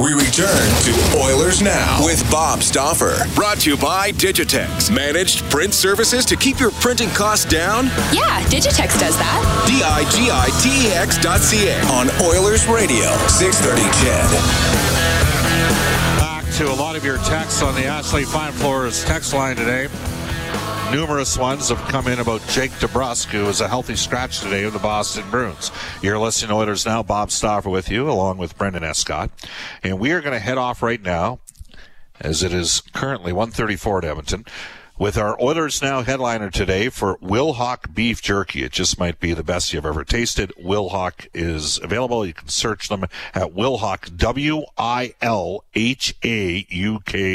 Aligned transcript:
We 0.00 0.12
return 0.14 0.46
to 0.84 1.18
Oilers 1.18 1.60
Now 1.60 2.04
with 2.04 2.22
Bob 2.30 2.62
Stauffer. 2.62 3.16
Brought 3.34 3.58
to 3.62 3.70
you 3.70 3.76
by 3.76 4.12
Digitex. 4.12 4.94
Managed 4.94 5.42
print 5.50 5.74
services 5.74 6.24
to 6.26 6.36
keep 6.36 6.60
your 6.60 6.70
printing 6.70 7.08
costs 7.08 7.44
down? 7.44 7.86
Yeah, 8.12 8.40
Digitex 8.44 9.00
does 9.00 9.18
that. 9.18 9.64
D 9.66 9.82
I 9.82 10.08
G 10.10 10.30
I 10.30 10.50
T 10.62 10.86
E 10.86 10.92
X 10.92 11.18
dot 11.18 11.40
C 11.40 11.66
A 11.70 11.80
on 11.86 12.10
Oilers 12.22 12.68
Radio, 12.68 13.10
630 13.26 13.82
CHED. 13.98 14.30
Back 16.20 16.44
to 16.58 16.70
a 16.70 16.76
lot 16.78 16.94
of 16.94 17.04
your 17.04 17.18
texts 17.18 17.60
on 17.62 17.74
the 17.74 17.86
Ashley 17.86 18.22
Fine 18.22 18.52
Floors 18.52 19.04
text 19.04 19.34
line 19.34 19.56
today. 19.56 19.88
Numerous 20.92 21.36
ones 21.36 21.68
have 21.68 21.78
come 21.88 22.06
in 22.06 22.18
about 22.18 22.40
Jake 22.48 22.70
DeBrusk, 22.70 23.26
who 23.26 23.44
is 23.44 23.60
a 23.60 23.68
healthy 23.68 23.94
scratch 23.94 24.40
today 24.40 24.64
of 24.64 24.72
the 24.72 24.78
Boston 24.78 25.28
Bruins. 25.30 25.70
You're 26.00 26.18
listening 26.18 26.48
to 26.48 26.54
Oilers 26.54 26.86
Now. 26.86 27.02
Bob 27.02 27.30
Stauffer 27.30 27.68
with 27.68 27.90
you, 27.90 28.10
along 28.10 28.38
with 28.38 28.56
Brendan 28.56 28.84
Escott. 28.84 29.30
And 29.82 29.98
we 29.98 30.12
are 30.12 30.22
going 30.22 30.32
to 30.32 30.38
head 30.38 30.56
off 30.56 30.82
right 30.82 31.02
now, 31.02 31.40
as 32.18 32.42
it 32.42 32.54
is 32.54 32.80
currently 32.94 33.34
134 33.34 33.98
at 33.98 34.04
Edmonton, 34.06 34.46
with 34.98 35.18
our 35.18 35.38
Oilers 35.42 35.82
Now 35.82 36.00
headliner 36.00 36.50
today 36.50 36.88
for 36.88 37.18
Wilhauk 37.18 37.94
Beef 37.94 38.22
Jerky. 38.22 38.62
It 38.62 38.72
just 38.72 38.98
might 38.98 39.20
be 39.20 39.34
the 39.34 39.44
best 39.44 39.74
you've 39.74 39.84
ever 39.84 40.04
tasted. 40.04 40.54
Wilhauk 40.58 41.28
is 41.34 41.78
available. 41.82 42.24
You 42.24 42.32
can 42.32 42.48
search 42.48 42.88
them 42.88 43.04
at 43.34 43.54
Wilhauk, 43.54 44.16
W-I-L-H-A-U-K 44.16 44.70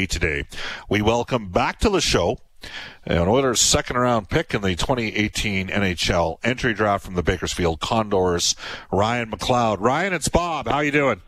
today. 0.07 0.45
We 0.89 1.03
welcome 1.03 1.49
back 1.49 1.79
to 1.81 1.89
the 1.89 2.01
show 2.01 2.39
an 3.05 3.27
Oilers 3.27 3.59
second 3.59 3.97
round 3.97 4.29
pick 4.29 4.53
in 4.53 4.61
the 4.61 4.75
2018 4.75 5.67
NHL 5.67 6.37
entry 6.43 6.73
draft 6.73 7.05
from 7.05 7.15
the 7.15 7.23
Bakersfield 7.23 7.79
Condors, 7.79 8.55
Ryan 8.91 9.31
McLeod. 9.31 9.77
Ryan, 9.79 10.13
it's 10.13 10.29
Bob. 10.29 10.67
How 10.67 10.79
you 10.79 10.91
doing? 10.91 11.21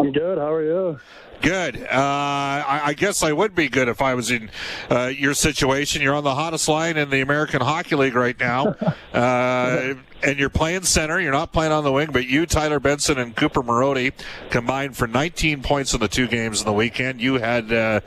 I'm 0.00 0.12
good. 0.12 0.38
How 0.38 0.50
are 0.50 0.64
you? 0.64 0.98
Good. 1.42 1.76
Uh, 1.76 1.86
I, 1.90 2.80
I, 2.84 2.94
guess 2.94 3.22
I 3.22 3.32
would 3.32 3.54
be 3.54 3.68
good 3.68 3.88
if 3.88 4.00
I 4.00 4.14
was 4.14 4.30
in 4.30 4.50
uh, 4.90 5.06
your 5.06 5.34
situation. 5.34 6.00
You're 6.00 6.14
on 6.14 6.24
the 6.24 6.34
hottest 6.34 6.68
line 6.68 6.96
in 6.96 7.10
the 7.10 7.20
American 7.20 7.60
Hockey 7.60 7.96
League 7.96 8.14
right 8.14 8.38
now, 8.40 8.76
uh, 9.14 9.94
and 10.22 10.38
you're 10.38 10.48
playing 10.48 10.84
center. 10.84 11.20
You're 11.20 11.32
not 11.32 11.52
playing 11.52 11.72
on 11.72 11.84
the 11.84 11.92
wing, 11.92 12.10
but 12.12 12.26
you, 12.26 12.46
Tyler 12.46 12.80
Benson, 12.80 13.18
and 13.18 13.36
Cooper 13.36 13.62
Marody 13.62 14.12
combined 14.48 14.96
for 14.96 15.06
19 15.06 15.62
points 15.62 15.92
in 15.92 16.00
the 16.00 16.08
two 16.08 16.28
games 16.28 16.60
in 16.60 16.66
the 16.66 16.72
weekend. 16.72 17.20
You 17.20 17.34
had 17.34 17.70
uh, 17.70 18.00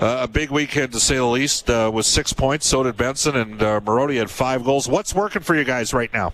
a 0.00 0.26
big 0.26 0.50
weekend 0.50 0.92
to 0.92 1.00
say 1.00 1.16
the 1.16 1.24
least, 1.24 1.70
uh, 1.70 1.88
with 1.94 2.06
six 2.06 2.32
points. 2.32 2.66
So 2.66 2.82
did 2.82 2.96
Benson, 2.96 3.36
and 3.36 3.62
uh, 3.62 3.80
Marody 3.80 4.16
had 4.16 4.28
five 4.30 4.64
goals. 4.64 4.88
What's 4.88 5.14
working 5.14 5.42
for 5.42 5.54
you 5.54 5.64
guys 5.64 5.94
right 5.94 6.12
now? 6.12 6.32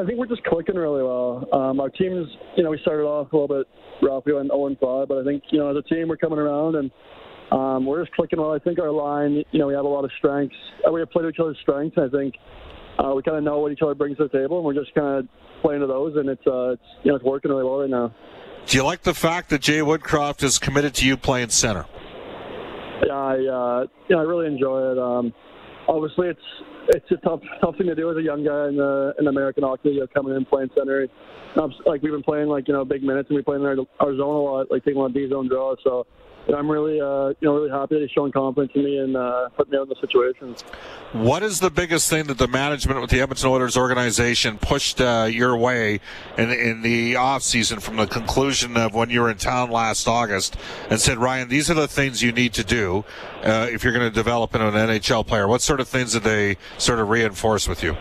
I 0.00 0.06
think 0.06 0.18
we're 0.18 0.26
just 0.26 0.44
clicking 0.44 0.76
really 0.76 1.02
well. 1.02 1.46
Um, 1.52 1.78
our 1.78 1.90
team's, 1.90 2.26
you 2.56 2.62
know, 2.62 2.70
we 2.70 2.78
started 2.80 3.04
off 3.04 3.30
a 3.32 3.36
little 3.36 3.48
bit 3.48 3.66
rough. 4.02 4.24
We 4.24 4.32
went 4.32 4.48
0 4.48 4.76
5, 4.80 5.08
but 5.08 5.18
I 5.18 5.24
think, 5.24 5.42
you 5.50 5.58
know, 5.58 5.70
as 5.70 5.76
a 5.76 5.82
team, 5.94 6.08
we're 6.08 6.16
coming 6.16 6.38
around 6.38 6.76
and 6.76 6.90
um, 7.52 7.84
we're 7.84 8.02
just 8.02 8.14
clicking 8.14 8.40
well. 8.40 8.52
I 8.52 8.58
think 8.58 8.78
our 8.78 8.90
line, 8.90 9.44
you 9.50 9.58
know, 9.58 9.66
we 9.66 9.74
have 9.74 9.84
a 9.84 9.88
lot 9.88 10.04
of 10.04 10.10
strengths. 10.16 10.56
Uh, 10.86 10.90
we 10.90 11.00
have 11.00 11.10
played 11.10 11.26
each 11.28 11.38
other's 11.38 11.58
strengths. 11.60 11.98
And 11.98 12.06
I 12.06 12.16
think 12.16 12.34
uh, 12.98 13.12
we 13.14 13.22
kind 13.22 13.36
of 13.36 13.44
know 13.44 13.58
what 13.58 13.72
each 13.72 13.82
other 13.82 13.94
brings 13.94 14.16
to 14.18 14.28
the 14.28 14.38
table, 14.38 14.56
and 14.56 14.64
we're 14.64 14.74
just 14.74 14.94
kind 14.94 15.18
of 15.18 15.28
playing 15.60 15.80
to 15.80 15.86
those, 15.86 16.16
and 16.16 16.30
it's, 16.30 16.46
uh, 16.46 16.70
it's, 16.70 16.82
you 17.02 17.10
know, 17.10 17.16
it's 17.16 17.24
working 17.24 17.50
really 17.50 17.64
well 17.64 17.80
right 17.80 17.90
now. 17.90 18.14
Do 18.66 18.76
you 18.76 18.84
like 18.84 19.02
the 19.02 19.14
fact 19.14 19.50
that 19.50 19.60
Jay 19.60 19.80
Woodcroft 19.80 20.42
is 20.42 20.58
committed 20.58 20.94
to 20.94 21.06
you 21.06 21.16
playing 21.16 21.50
center? 21.50 21.86
Yeah, 23.06 23.14
I, 23.14 23.34
uh, 23.34 23.86
yeah, 24.08 24.16
I 24.16 24.22
really 24.22 24.46
enjoy 24.46 24.92
it. 24.92 24.98
Um, 24.98 25.34
obviously, 25.88 26.28
it's 26.28 26.40
it's 26.88 27.10
a 27.10 27.16
tough 27.18 27.40
tough 27.60 27.76
thing 27.76 27.86
to 27.86 27.94
do 27.94 28.10
as 28.10 28.16
a 28.16 28.22
young 28.22 28.44
guy 28.44 28.68
in 28.68 28.76
the 28.76 29.14
in 29.18 29.26
American 29.26 29.62
Hockey 29.62 29.90
League, 29.90 30.10
coming 30.14 30.34
in 30.34 30.44
playing 30.44 30.70
center. 30.76 31.06
Um, 31.60 31.72
like 31.86 32.02
we've 32.02 32.12
been 32.12 32.22
playing 32.22 32.48
like 32.48 32.68
you 32.68 32.74
know 32.74 32.84
big 32.84 33.02
minutes 33.02 33.28
and 33.28 33.36
we 33.36 33.42
play 33.42 33.56
in 33.56 33.64
our, 33.64 33.76
our 34.00 34.16
zone 34.16 34.36
a 34.36 34.40
lot, 34.40 34.70
like 34.70 34.84
taking 34.84 35.00
of 35.00 35.14
D 35.14 35.28
zone 35.28 35.48
draws. 35.48 35.78
So 35.84 36.06
I'm 36.48 36.70
really, 36.70 37.00
uh, 37.00 37.28
you 37.28 37.36
know, 37.42 37.54
really 37.54 37.70
happy 37.70 37.94
that 37.94 38.02
he's 38.02 38.10
showing 38.10 38.32
confidence 38.32 38.72
in 38.74 38.84
me 38.84 38.98
and 38.98 39.16
uh, 39.16 39.48
putting 39.56 39.72
me 39.72 39.78
out 39.78 39.82
in 39.84 39.88
the 39.90 39.96
situations. 40.00 40.62
What 41.12 41.42
is 41.42 41.60
the 41.60 41.70
biggest 41.70 42.10
thing 42.10 42.26
that 42.26 42.38
the 42.38 42.48
management 42.48 43.00
with 43.00 43.10
the 43.10 43.20
Edmonton 43.20 43.48
Oilers 43.48 43.76
organization 43.76 44.58
pushed 44.58 45.00
uh, 45.00 45.28
your 45.30 45.56
way 45.56 46.00
in, 46.36 46.50
in 46.50 46.82
the 46.82 47.16
off 47.16 47.42
season 47.42 47.80
from 47.80 47.96
the 47.96 48.06
conclusion 48.06 48.76
of 48.76 48.94
when 48.94 49.10
you 49.10 49.20
were 49.20 49.30
in 49.30 49.36
town 49.36 49.70
last 49.70 50.08
August 50.08 50.56
and 50.88 51.00
said, 51.00 51.18
Ryan, 51.18 51.48
these 51.48 51.70
are 51.70 51.74
the 51.74 51.88
things 51.88 52.22
you 52.22 52.32
need 52.32 52.54
to 52.54 52.64
do 52.64 53.04
uh, 53.42 53.68
if 53.70 53.84
you're 53.84 53.92
going 53.92 54.08
to 54.08 54.14
develop 54.14 54.54
into 54.54 54.66
an 54.66 54.74
NHL 54.74 55.26
player? 55.26 55.46
What 55.46 55.62
sort 55.62 55.80
of 55.80 55.88
things 55.88 56.12
did 56.12 56.22
they 56.22 56.56
sort 56.78 56.98
of 56.98 57.08
reinforce 57.08 57.68
with 57.68 57.82
you? 57.82 57.96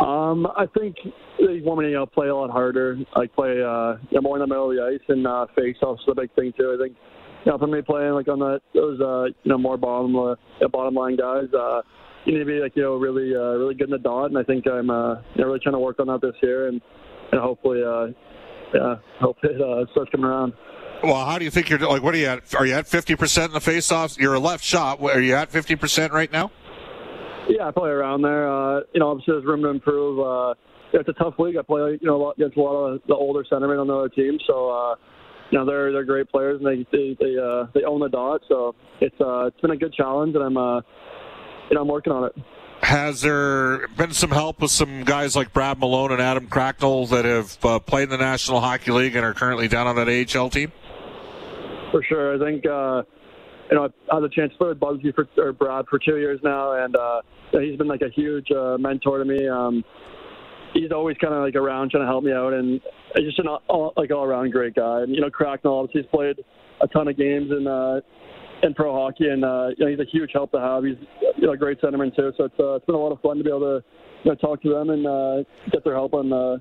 Um, 0.00 0.46
I 0.56 0.66
think 0.66 0.96
they 1.38 1.60
want 1.60 1.80
me 1.80 1.86
to 1.86 1.90
you 1.90 1.96
know, 1.96 2.06
play 2.06 2.28
a 2.28 2.34
lot 2.34 2.50
harder, 2.50 2.98
I 3.14 3.26
play 3.26 3.62
uh, 3.62 3.96
you 4.10 4.16
know, 4.16 4.20
more 4.22 4.36
in 4.36 4.40
the 4.40 4.46
middle 4.46 4.70
of 4.70 4.76
the 4.76 4.82
ice 4.82 5.04
and 5.08 5.26
uh, 5.26 5.46
face 5.54 5.76
offs 5.82 6.02
is 6.02 6.08
a 6.08 6.14
big 6.14 6.30
thing 6.34 6.52
too. 6.56 6.76
I 6.78 6.82
think 6.82 6.96
you 7.46 7.52
know, 7.52 7.58
for 7.58 7.68
me 7.68 7.80
playing 7.80 8.12
like 8.12 8.26
on 8.26 8.40
that 8.40 8.60
those 8.74 9.00
uh, 9.00 9.24
you 9.24 9.50
know 9.50 9.56
more 9.56 9.76
bottom 9.76 10.16
uh, 10.16 10.34
bottom 10.72 10.94
line 10.94 11.16
guys, 11.16 11.44
uh, 11.54 11.80
you 12.24 12.32
need 12.32 12.40
to 12.40 12.44
be 12.44 12.58
like 12.58 12.74
you 12.74 12.82
know 12.82 12.96
really 12.96 13.34
uh, 13.34 13.56
really 13.56 13.74
good 13.74 13.84
in 13.84 13.92
the 13.92 13.98
dot, 13.98 14.30
and 14.30 14.36
I 14.36 14.42
think 14.42 14.66
I'm 14.66 14.90
uh, 14.90 15.14
you 15.14 15.42
know, 15.42 15.46
really 15.46 15.60
trying 15.60 15.74
to 15.74 15.78
work 15.78 16.00
on 16.00 16.08
that 16.08 16.20
this 16.20 16.34
year, 16.42 16.66
and 16.66 16.82
and 17.30 17.40
hopefully 17.40 17.82
uh, 17.86 18.06
yeah, 18.74 18.96
hope 19.20 19.36
it 19.44 19.60
uh, 19.62 19.88
starts 19.92 20.10
coming 20.10 20.26
around. 20.26 20.54
Well, 21.04 21.24
how 21.24 21.38
do 21.38 21.44
you 21.44 21.52
think 21.52 21.70
you're 21.70 21.78
like? 21.78 22.02
What 22.02 22.14
are 22.14 22.18
you 22.18 22.26
at? 22.26 22.52
Are 22.56 22.66
you 22.66 22.74
at 22.74 22.88
fifty 22.88 23.14
percent 23.14 23.50
in 23.50 23.54
the 23.54 23.60
faceoffs? 23.60 24.18
You're 24.18 24.34
a 24.34 24.40
left 24.40 24.64
shot. 24.64 25.00
Are 25.00 25.20
you 25.20 25.36
at 25.36 25.52
fifty 25.52 25.76
percent 25.76 26.12
right 26.12 26.32
now? 26.32 26.50
Yeah, 27.48 27.70
probably 27.70 27.90
around 27.90 28.22
there. 28.22 28.52
Uh, 28.52 28.80
you 28.92 28.98
know, 28.98 29.10
obviously 29.10 29.34
there's 29.34 29.44
room 29.44 29.62
to 29.62 29.68
improve. 29.68 30.18
Uh, 30.18 30.54
it's 30.92 31.08
a 31.08 31.12
tough 31.12 31.34
league. 31.38 31.56
I 31.56 31.62
play, 31.62 31.96
you 32.00 32.08
know, 32.08 32.32
against 32.32 32.56
a 32.56 32.60
lot 32.60 32.86
of 32.86 33.02
the 33.06 33.14
older 33.14 33.44
centermen 33.44 33.80
on 33.80 33.86
the 33.86 33.94
other 33.94 34.08
team, 34.08 34.38
so 34.48 34.70
uh, 34.70 34.94
you 35.50 35.58
know 35.58 35.64
they're 35.64 35.92
they're 35.92 36.04
great 36.04 36.30
players 36.30 36.60
and 36.62 36.66
they 36.66 36.86
they 36.96 37.16
they, 37.18 37.36
uh, 37.38 37.66
they 37.74 37.84
own 37.84 38.00
the 38.00 38.08
dot. 38.08 38.42
So 38.48 38.74
it's 39.00 39.18
uh, 39.20 39.46
it's 39.46 39.60
been 39.60 39.70
a 39.70 39.76
good 39.76 39.94
challenge, 39.94 40.34
and 40.34 40.44
I'm 40.44 40.56
uh, 40.56 40.76
you 41.70 41.74
know 41.74 41.82
I'm 41.82 41.88
working 41.88 42.12
on 42.12 42.24
it. 42.24 42.34
Has 42.82 43.22
there 43.22 43.88
been 43.88 44.12
some 44.12 44.30
help 44.30 44.60
with 44.60 44.70
some 44.70 45.04
guys 45.04 45.34
like 45.34 45.52
Brad 45.52 45.78
Malone 45.78 46.12
and 46.12 46.20
Adam 46.20 46.46
Cracknell 46.46 47.06
that 47.06 47.24
have 47.24 47.64
uh, 47.64 47.78
played 47.78 48.04
in 48.04 48.10
the 48.10 48.18
National 48.18 48.60
Hockey 48.60 48.92
League 48.92 49.16
and 49.16 49.24
are 49.24 49.34
currently 49.34 49.66
down 49.66 49.86
on 49.86 49.96
that 49.96 50.08
AHL 50.08 50.50
team? 50.50 50.72
For 51.90 52.02
sure, 52.04 52.36
I 52.36 52.38
think 52.38 52.66
uh, 52.66 53.02
you 53.70 53.76
know 53.76 53.84
I've 53.84 53.92
had 54.10 54.20
the 54.20 54.28
chance 54.28 54.52
to 54.52 54.58
play 54.58 54.68
with 54.68 54.80
Bugsy 54.80 55.14
for 55.14 55.26
or 55.38 55.52
Brad 55.52 55.86
for 55.88 55.98
two 55.98 56.18
years 56.18 56.40
now, 56.42 56.72
and 56.84 56.94
uh, 56.96 57.22
he's 57.52 57.78
been 57.78 57.88
like 57.88 58.02
a 58.02 58.10
huge 58.10 58.50
uh, 58.50 58.76
mentor 58.78 59.18
to 59.18 59.24
me. 59.24 59.48
Um, 59.48 59.84
he's 60.74 60.92
always 60.92 61.16
kind 61.18 61.34
of 61.34 61.42
like 61.42 61.54
around 61.56 61.90
trying 61.90 62.02
to 62.02 62.06
help 62.06 62.24
me 62.24 62.32
out, 62.32 62.52
and 62.52 62.80
just 63.24 63.38
an 63.38 63.48
all, 63.48 63.92
like 63.96 64.10
all 64.10 64.24
around 64.24 64.50
great 64.50 64.74
guy. 64.74 65.02
And 65.02 65.14
you 65.14 65.20
know, 65.20 65.30
Cracknell 65.30 65.74
obviously 65.74 66.02
he's 66.02 66.10
played 66.10 66.36
a 66.80 66.88
ton 66.88 67.08
of 67.08 67.16
games 67.16 67.50
in 67.50 67.66
uh, 67.66 68.00
in 68.62 68.74
pro 68.74 68.92
hockey, 68.92 69.28
and 69.28 69.44
uh, 69.44 69.68
you 69.76 69.84
know 69.84 69.90
he's 69.90 70.00
a 70.00 70.10
huge 70.10 70.30
help 70.32 70.52
to 70.52 70.60
have. 70.60 70.84
He's 70.84 70.96
you 71.36 71.46
know 71.46 71.52
a 71.52 71.56
great 71.56 71.80
centerman 71.80 72.14
too, 72.14 72.32
so 72.36 72.44
it's 72.44 72.54
uh, 72.58 72.74
it's 72.74 72.86
been 72.86 72.94
a 72.94 72.98
lot 72.98 73.12
of 73.12 73.20
fun 73.20 73.38
to 73.38 73.44
be 73.44 73.50
able 73.50 73.80
to 73.80 73.84
you 74.24 74.30
know, 74.30 74.34
talk 74.36 74.62
to 74.62 74.70
them 74.70 74.90
and 74.90 75.06
uh, 75.06 75.36
get 75.72 75.84
their 75.84 75.94
help 75.94 76.14
on 76.14 76.32
uh, 76.32 76.56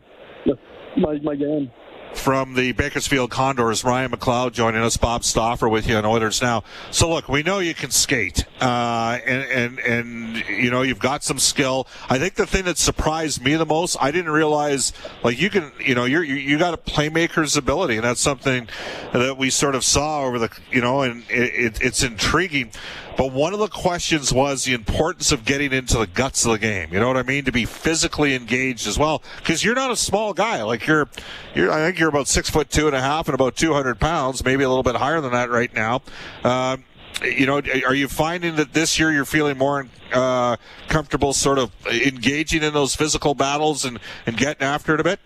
my 0.97 1.17
my 1.23 1.35
game 1.35 1.71
from 2.13 2.55
the 2.55 2.71
Bakersfield 2.71 3.29
Condors, 3.29 3.83
Ryan 3.83 4.11
McLeod 4.11 4.53
joining 4.53 4.81
us, 4.81 4.97
Bob 4.97 5.23
Stauffer 5.23 5.69
with 5.69 5.87
you 5.87 5.95
on 5.95 6.05
Oilers 6.05 6.41
Now. 6.41 6.63
So 6.91 7.09
look, 7.09 7.29
we 7.29 7.43
know 7.43 7.59
you 7.59 7.73
can 7.73 7.91
skate, 7.91 8.45
uh, 8.61 9.19
and, 9.25 9.43
and, 9.43 9.79
and, 9.79 10.49
you 10.49 10.71
know, 10.71 10.81
you've 10.81 10.99
got 10.99 11.23
some 11.23 11.39
skill. 11.39 11.87
I 12.09 12.17
think 12.17 12.35
the 12.35 12.45
thing 12.45 12.65
that 12.65 12.77
surprised 12.77 13.43
me 13.43 13.55
the 13.55 13.65
most, 13.65 13.97
I 13.99 14.11
didn't 14.11 14.31
realize, 14.31 14.93
like 15.23 15.39
you 15.39 15.49
can, 15.49 15.71
you 15.79 15.93
know, 15.93 16.05
you're, 16.05 16.23
you, 16.23 16.35
you 16.35 16.57
got 16.57 16.73
a 16.73 16.77
playmaker's 16.77 17.57
ability, 17.57 17.95
and 17.95 18.03
that's 18.03 18.21
something 18.21 18.67
that 19.13 19.37
we 19.37 19.49
sort 19.49 19.75
of 19.75 19.83
saw 19.83 20.23
over 20.23 20.39
the, 20.39 20.49
you 20.71 20.81
know, 20.81 21.01
and 21.01 21.23
it, 21.29 21.53
it, 21.53 21.81
it's 21.81 22.03
intriguing. 22.03 22.71
But 23.17 23.31
one 23.31 23.53
of 23.53 23.59
the 23.59 23.67
questions 23.67 24.33
was 24.33 24.65
the 24.65 24.73
importance 24.73 25.31
of 25.31 25.45
getting 25.45 25.71
into 25.71 25.97
the 25.97 26.07
guts 26.07 26.45
of 26.45 26.51
the 26.51 26.59
game. 26.59 26.93
You 26.93 26.99
know 26.99 27.07
what 27.07 27.17
I 27.17 27.23
mean? 27.23 27.45
To 27.45 27.51
be 27.51 27.65
physically 27.65 28.35
engaged 28.35 28.87
as 28.87 28.99
well, 28.99 29.23
because 29.37 29.63
you're 29.63 29.75
not 29.75 29.91
a 29.91 29.95
small 29.95 30.33
guy. 30.33 30.63
Like 30.63 30.85
you're, 30.85 31.07
you're. 31.53 31.71
I 31.71 31.77
think 31.85 31.99
you're 31.99 32.09
about 32.09 32.27
six 32.27 32.49
foot 32.49 32.69
two 32.69 32.87
and 32.87 32.95
a 32.95 33.01
half 33.01 33.27
and 33.27 33.35
about 33.35 33.55
200 33.55 33.99
pounds, 33.99 34.43
maybe 34.43 34.63
a 34.63 34.69
little 34.69 34.83
bit 34.83 34.95
higher 34.95 35.21
than 35.21 35.31
that 35.31 35.49
right 35.49 35.73
now. 35.73 36.01
Um, 36.43 36.83
you 37.23 37.45
know, 37.45 37.61
are 37.85 37.93
you 37.93 38.07
finding 38.07 38.57
that 38.57 38.73
this 38.73 38.99
year 38.99 39.11
you're 39.11 39.25
feeling 39.25 39.57
more 39.57 39.87
uh, 40.13 40.57
comfortable, 40.89 41.33
sort 41.33 41.57
of 41.57 41.71
engaging 41.87 42.63
in 42.63 42.73
those 42.73 42.95
physical 42.95 43.33
battles 43.33 43.85
and 43.85 43.99
and 44.25 44.37
getting 44.37 44.65
after 44.65 44.93
it 44.93 44.99
a 44.99 45.03
bit? 45.03 45.19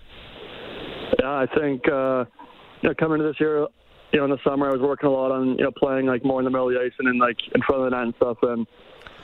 Yeah, 1.19 1.31
I 1.31 1.47
think 1.47 1.87
uh, 1.87 2.25
you 2.81 2.89
know 2.89 2.95
coming 2.99 3.17
to 3.19 3.23
this 3.23 3.39
year, 3.39 3.67
you 4.11 4.19
know, 4.19 4.25
in 4.25 4.31
the 4.31 4.39
summer 4.43 4.69
I 4.69 4.71
was 4.71 4.81
working 4.81 5.07
a 5.07 5.11
lot 5.11 5.31
on, 5.31 5.57
you 5.57 5.63
know, 5.63 5.71
playing 5.71 6.05
like 6.05 6.23
more 6.23 6.39
in 6.39 6.45
the 6.45 6.51
middle 6.51 6.67
of 6.67 6.73
the 6.73 6.81
ice 6.81 6.93
and 6.99 7.07
in 7.07 7.19
like 7.19 7.37
in 7.53 7.61
front 7.61 7.83
of 7.83 7.91
the 7.91 7.95
net 7.95 8.05
and 8.05 8.15
stuff. 8.15 8.37
And 8.41 8.67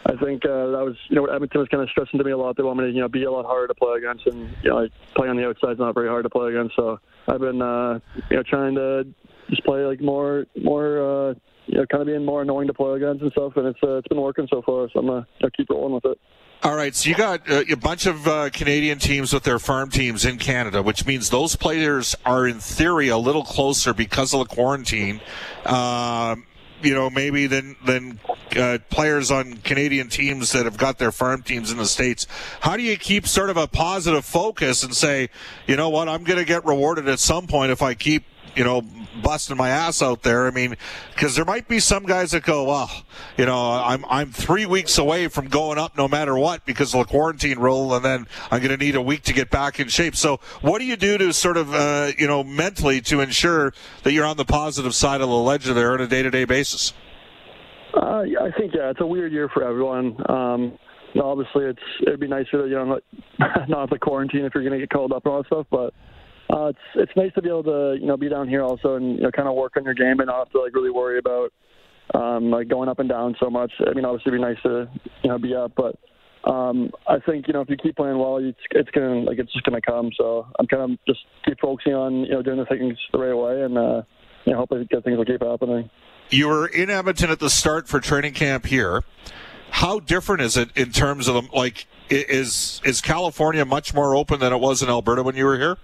I 0.06 0.16
think 0.24 0.46
uh, 0.46 0.70
that 0.70 0.86
was 0.86 0.96
you 1.10 1.16
know 1.16 1.26
Edmonton 1.26 1.62
was 1.62 1.70
kind 1.70 1.82
of 1.82 1.90
stressing 1.90 2.20
to 2.20 2.24
me 2.24 2.32
a 2.32 2.38
lot. 2.38 2.58
They 2.58 2.64
want 2.64 2.78
me 2.78 2.86
to 2.86 2.92
you 2.92 3.02
know 3.02 3.08
be 3.08 3.24
a 3.24 3.32
lot 3.32 3.46
harder 3.46 3.68
to 3.68 3.74
play 3.74 3.98
against, 3.98 4.28
and 4.28 4.56
you 4.62 4.70
know 4.70 4.78
like, 4.78 4.92
playing 5.16 5.32
on 5.32 5.38
the 5.38 5.48
outside 5.48 5.72
is 5.72 5.80
not 5.80 5.96
very 5.96 6.08
hard 6.08 6.24
to 6.24 6.30
play 6.30 6.50
against. 6.50 6.76
So 6.76 7.00
I've 7.28 7.40
been 7.40 7.62
uh, 7.62 8.00
you 8.30 8.38
know 8.38 8.44
trying 8.44 8.76
to 8.76 9.08
just 9.50 9.64
play 9.64 9.84
like 9.84 10.02
more 10.02 10.46
more 10.62 11.32
uh, 11.32 11.34
you 11.68 11.78
know 11.78 11.86
kind 11.86 12.02
of 12.02 12.08
being 12.08 12.26
more 12.26 12.42
annoying 12.42 12.68
to 12.68 12.74
play 12.74 12.96
against 12.96 13.22
and 13.22 13.32
stuff, 13.32 13.54
and 13.58 13.68
it's 13.68 13.80
uh, 13.84 13.98
it's 13.98 14.08
been 14.08 14.22
working 14.22 14.48
so 14.52 14.62
far. 14.62 14.90
So 14.92 15.00
I'm 15.00 15.08
gonna 15.08 15.28
know, 15.42 15.50
keep 15.56 15.70
rolling 15.70 15.94
with 15.94 16.06
it. 16.06 16.20
All 16.64 16.76
right, 16.76 16.96
so 16.96 17.10
you 17.10 17.16
got 17.16 17.50
uh, 17.50 17.64
a 17.70 17.76
bunch 17.76 18.06
of 18.06 18.28
uh, 18.28 18.50
Canadian 18.50 18.98
teams 18.98 19.34
with 19.34 19.44
their 19.44 19.60
farm 19.60 19.90
teams 19.90 20.26
in 20.26 20.38
Canada, 20.38 20.82
which 20.82 21.06
means 21.06 21.30
those 21.30 21.56
players 21.56 22.16
are 22.26 22.48
in 22.48 22.60
theory 22.60 23.10
a 23.10 23.18
little 23.18 23.44
closer 23.44 23.94
because 23.94 24.34
of 24.34 24.40
the 24.40 24.46
quarantine. 24.46 25.22
Um, 25.66 26.46
you 26.82 26.94
know, 26.94 27.10
maybe 27.10 27.48
than 27.48 27.76
than 27.86 28.20
uh, 28.56 28.78
players 28.90 29.32
on 29.32 29.58
Canadian 29.58 30.10
teams 30.10 30.52
that 30.52 30.66
have 30.66 30.78
got 30.78 30.98
their 30.98 31.12
farm 31.12 31.44
teams 31.44 31.72
in 31.72 31.78
the 31.78 31.86
states. 31.86 32.28
How 32.62 32.78
do 32.78 32.84
you 32.84 32.98
keep 32.98 33.28
sort 33.28 33.50
of 33.50 33.58
a 33.58 33.68
positive 33.68 34.26
focus 34.26 34.84
and 34.84 34.96
say, 34.96 35.30
you 35.68 35.76
know 35.76 35.90
what, 35.90 36.08
I'm 36.10 36.24
going 36.24 36.40
to 36.40 36.46
get 36.46 36.66
rewarded 36.66 37.08
at 37.08 37.20
some 37.20 37.48
point 37.48 37.72
if 37.72 37.82
I 37.82 37.94
keep 37.94 38.24
you 38.56 38.64
know, 38.64 38.82
busting 39.22 39.58
my 39.58 39.70
ass 39.70 40.02
out 40.02 40.24
there. 40.24 40.48
I 40.48 40.52
mean, 40.52 40.76
because 41.14 41.36
there 41.36 41.46
might 41.46 41.68
be 41.68 41.80
some 41.80 42.04
guys 42.04 42.32
that 42.32 42.44
go, 42.44 42.64
well, 42.64 42.90
you 43.38 43.46
know, 43.46 43.72
I'm 43.72 44.06
I'm 44.06 44.32
three 44.32 44.66
weeks 44.66 44.98
away 44.98 45.28
from 45.28 45.48
going 45.48 45.78
up 45.78 45.98
no 45.98 46.08
matter 46.08 46.38
what 46.38 46.66
because 46.66 46.94
of 46.94 47.06
the 47.06 47.12
quarantine 47.12 47.60
rule, 47.60 47.94
and 47.94 48.04
then 48.04 48.28
I'm 48.52 48.62
going 48.62 48.78
to 48.78 48.84
need 48.84 48.96
a 48.96 49.02
week 49.02 49.24
to 49.24 49.34
get 49.34 49.50
back 49.50 49.80
in 49.80 49.88
shape. 49.88 50.16
So, 50.16 50.40
what 50.62 50.80
do 50.80 50.86
you 50.86 50.96
do 50.96 51.18
to 51.18 51.34
sort 51.34 51.58
of, 51.58 51.74
uh, 51.74 52.12
you 52.18 52.28
know, 52.28 52.44
mentally 52.44 53.02
to 53.02 53.20
ensure 53.22 53.74
that 54.04 54.14
you're 54.14 54.26
on 54.26 54.38
the 54.38 54.46
positive 54.46 54.96
side 54.96 55.22
of 55.22 55.30
the 55.30 55.36
ledger 55.36 55.74
there 55.74 55.94
on 55.94 56.02
a 56.02 56.08
day-to-day 56.08 56.46
basis? 56.46 56.94
Uh, 57.94 58.24
I 58.42 58.52
think 58.58 58.74
yeah, 58.74 58.90
it's 58.90 59.00
a 59.00 59.06
weird 59.06 59.32
year 59.32 59.50
for 59.50 59.64
everyone. 59.64 60.18
Um, 60.30 60.78
obviously, 61.22 61.66
it's 61.66 61.80
it'd 62.02 62.20
be 62.20 62.28
nicer 62.28 62.64
to 62.64 62.68
you 62.68 62.76
know 62.76 63.00
not, 63.40 63.70
not 63.70 63.90
the 63.90 64.00
quarantine 64.00 64.46
if 64.46 64.54
you're 64.54 64.64
going 64.64 64.74
to 64.74 64.80
get 64.80 64.90
called 64.90 65.14
up 65.14 65.26
and 65.26 65.34
all 65.34 65.42
that 65.42 65.48
stuff, 65.48 65.68
but 65.72 65.94
uh, 66.50 66.68
it's 66.68 66.80
it's 66.96 67.12
nice 67.16 67.34
to 67.34 67.42
be 67.42 67.50
able 67.50 67.64
to 67.64 67.98
you 68.00 68.06
know 68.06 68.18
be 68.18 68.30
down 68.30 68.48
here 68.48 68.62
also 68.62 68.96
and 68.96 69.18
you 69.18 69.24
know 69.24 69.32
kind 69.32 69.48
of 69.48 69.56
work 69.56 69.74
on 69.78 69.84
your 69.84 69.94
game 69.94 70.20
and 70.20 70.28
not 70.28 70.40
have 70.40 70.52
to 70.52 70.62
like 70.62 70.74
really 70.76 70.92
worry 70.92 71.18
about 71.18 71.52
um, 72.14 72.52
like 72.52 72.68
going 72.68 72.90
up 72.90 73.00
and 73.00 73.10
down 73.10 73.36
so 73.40 73.50
much. 73.50 73.72
I 73.80 73.94
mean, 73.94 74.06
obviously, 74.06 74.32
it'd 74.32 74.42
be 74.42 74.46
nice 74.46 74.62
to 74.64 74.90
you 75.24 75.30
know 75.30 75.38
be 75.38 75.56
up, 75.56 75.74
but 75.76 75.98
um, 76.50 76.92
I 77.08 77.18
think 77.20 77.48
you 77.48 77.54
know 77.54 77.62
if 77.62 77.70
you 77.70 77.78
keep 77.78 77.96
playing 77.96 78.20
well, 78.20 78.38
it's, 78.38 78.58
it's 78.72 78.90
gonna 78.92 79.22
like 79.22 79.40
it's 79.40 79.52
just 79.52 79.66
gonna 79.66 79.82
come. 79.82 80.12
So 80.18 80.48
I'm 80.60 80.68
kind 80.68 80.92
of 80.92 81.00
just 81.08 81.22
keep 81.46 81.60
focusing 81.60 81.94
on 81.94 82.14
you 82.26 82.32
know 82.32 82.42
doing 82.42 82.58
the 82.58 82.66
things 82.66 82.98
the 83.12 83.20
right 83.20 83.36
way 83.36 83.64
and 83.64 83.78
uh, 83.78 84.02
you 84.46 84.54
know 84.54 84.60
hopefully 84.60 84.88
good 84.90 85.04
things 85.04 85.18
will 85.18 85.26
keep 85.26 85.42
happening. 85.42 85.90
You 86.30 86.48
were 86.48 86.68
in 86.68 86.90
Edmonton 86.90 87.30
at 87.30 87.40
the 87.40 87.50
start 87.50 87.88
for 87.88 88.00
training 88.00 88.34
camp 88.34 88.68
here. 88.68 89.04
How 89.72 90.00
different 90.00 90.42
is 90.42 90.58
it 90.58 90.70
in 90.76 90.92
terms 90.92 91.28
of 91.28 91.52
like 91.54 91.88
is 92.10 92.82
is 92.86 93.02
California 93.02 93.66
much 93.66 93.94
more 93.94 94.16
open 94.16 94.40
than 94.40 94.54
it 94.54 94.60
was 94.60 94.84
in 94.84 94.90
Alberta 94.90 95.24
when 95.24 95.36
you 95.36 95.46
were 95.46 95.58
here? 95.58 95.78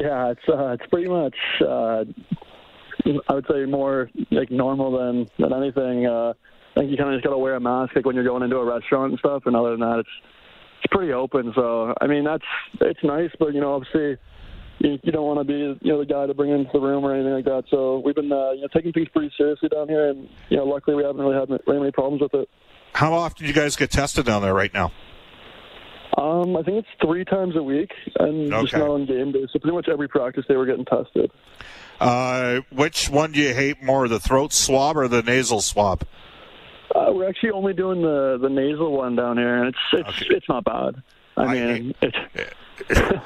Yeah, 0.00 0.30
it's 0.30 0.48
uh, 0.48 0.68
it's 0.70 0.86
pretty 0.90 1.08
much 1.08 1.36
uh, 1.60 2.04
I 3.28 3.34
would 3.34 3.46
say 3.50 3.66
more 3.66 4.10
like 4.30 4.50
normal 4.50 4.98
than 4.98 5.28
than 5.38 5.52
anything. 5.52 6.06
Uh, 6.06 6.32
I 6.74 6.80
think 6.80 6.90
you 6.90 6.96
kind 6.96 7.10
of 7.10 7.16
just 7.16 7.24
got 7.24 7.32
to 7.32 7.38
wear 7.38 7.54
a 7.56 7.60
mask 7.60 7.94
like 7.94 8.06
when 8.06 8.14
you're 8.14 8.24
going 8.24 8.42
into 8.42 8.56
a 8.56 8.64
restaurant 8.64 9.10
and 9.12 9.18
stuff. 9.18 9.42
And 9.44 9.54
other 9.54 9.72
than 9.72 9.80
that, 9.80 9.98
it's 9.98 10.08
it's 10.82 10.92
pretty 10.92 11.12
open. 11.12 11.52
So 11.54 11.94
I 12.00 12.06
mean, 12.06 12.24
that's 12.24 12.44
it's 12.80 13.04
nice, 13.04 13.30
but 13.38 13.54
you 13.54 13.60
know, 13.60 13.74
obviously. 13.74 14.16
You, 14.82 14.98
you 15.02 15.12
don't 15.12 15.26
want 15.26 15.38
to 15.40 15.44
be, 15.44 15.78
you 15.84 15.92
know, 15.92 15.98
the 15.98 16.06
guy 16.06 16.26
to 16.26 16.32
bring 16.32 16.52
into 16.52 16.70
the 16.72 16.80
room 16.80 17.04
or 17.04 17.14
anything 17.14 17.34
like 17.34 17.44
that. 17.44 17.64
So 17.70 17.98
we've 18.02 18.14
been, 18.14 18.32
uh, 18.32 18.52
you 18.52 18.62
know, 18.62 18.68
taking 18.72 18.92
things 18.92 19.08
pretty 19.12 19.30
seriously 19.36 19.68
down 19.68 19.90
here, 19.90 20.08
and 20.08 20.26
you 20.48 20.56
know, 20.56 20.64
luckily 20.64 20.96
we 20.96 21.02
haven't 21.02 21.20
really 21.20 21.38
had 21.38 21.50
very 21.66 21.80
many 21.80 21.92
problems 21.92 22.22
with 22.22 22.32
it. 22.32 22.48
How 22.94 23.12
often 23.12 23.44
do 23.44 23.46
you 23.46 23.52
guys 23.52 23.76
get 23.76 23.90
tested 23.90 24.24
down 24.24 24.40
there 24.40 24.54
right 24.54 24.72
now? 24.72 24.90
Um, 26.16 26.56
I 26.56 26.62
think 26.62 26.78
it's 26.78 26.88
three 27.00 27.24
times 27.24 27.56
a 27.56 27.62
week, 27.62 27.92
and 28.18 28.52
okay. 28.52 28.62
just 28.62 28.74
not 28.74 28.88
on 28.88 29.06
game 29.06 29.32
day. 29.32 29.46
So 29.52 29.58
pretty 29.58 29.76
much 29.76 29.88
every 29.88 30.08
practice 30.08 30.44
they 30.48 30.56
were 30.56 30.66
getting 30.66 30.84
tested. 30.84 31.30
Uh, 32.00 32.60
which 32.70 33.08
one 33.10 33.32
do 33.32 33.40
you 33.40 33.54
hate 33.54 33.82
more, 33.82 34.08
the 34.08 34.20
throat 34.20 34.52
swab 34.52 34.96
or 34.96 35.06
the 35.06 35.22
nasal 35.22 35.60
swab? 35.60 36.04
Uh, 36.94 37.12
we're 37.12 37.28
actually 37.28 37.50
only 37.50 37.72
doing 37.72 38.02
the 38.02 38.38
the 38.40 38.48
nasal 38.48 38.92
one 38.92 39.14
down 39.14 39.36
here, 39.36 39.56
and 39.62 39.68
it's 39.68 39.78
it's 39.92 40.08
okay. 40.08 40.26
it's 40.30 40.48
not 40.48 40.64
bad. 40.64 41.02
I 41.36 41.54
mean, 41.54 41.94
I, 42.02 42.06
it's. 42.06 42.16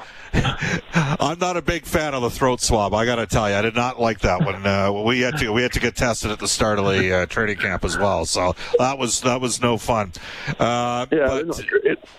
I'm 0.93 1.39
not 1.39 1.57
a 1.57 1.61
big 1.61 1.85
fan 1.85 2.13
of 2.13 2.21
the 2.21 2.29
throat 2.29 2.61
swab. 2.61 2.93
I 2.93 3.05
got 3.05 3.15
to 3.15 3.25
tell 3.25 3.49
you, 3.49 3.55
I 3.55 3.61
did 3.61 3.75
not 3.75 3.99
like 3.99 4.19
that 4.19 4.43
one. 4.43 4.65
Uh, 4.65 4.91
we 4.91 5.21
had 5.21 5.37
to 5.37 5.49
we 5.51 5.61
had 5.61 5.71
to 5.73 5.79
get 5.79 5.95
tested 5.95 6.31
at 6.31 6.39
the 6.39 6.47
start 6.47 6.77
of 6.77 6.85
the 6.85 7.13
uh, 7.13 7.25
training 7.25 7.57
camp 7.57 7.85
as 7.85 7.97
well, 7.97 8.25
so 8.25 8.55
that 8.77 8.97
was 8.97 9.21
that 9.21 9.41
was 9.41 9.61
no 9.61 9.77
fun. 9.77 10.11
Uh, 10.59 11.05
yeah, 11.11 11.41
but, 11.47 11.59
it, 11.83 12.09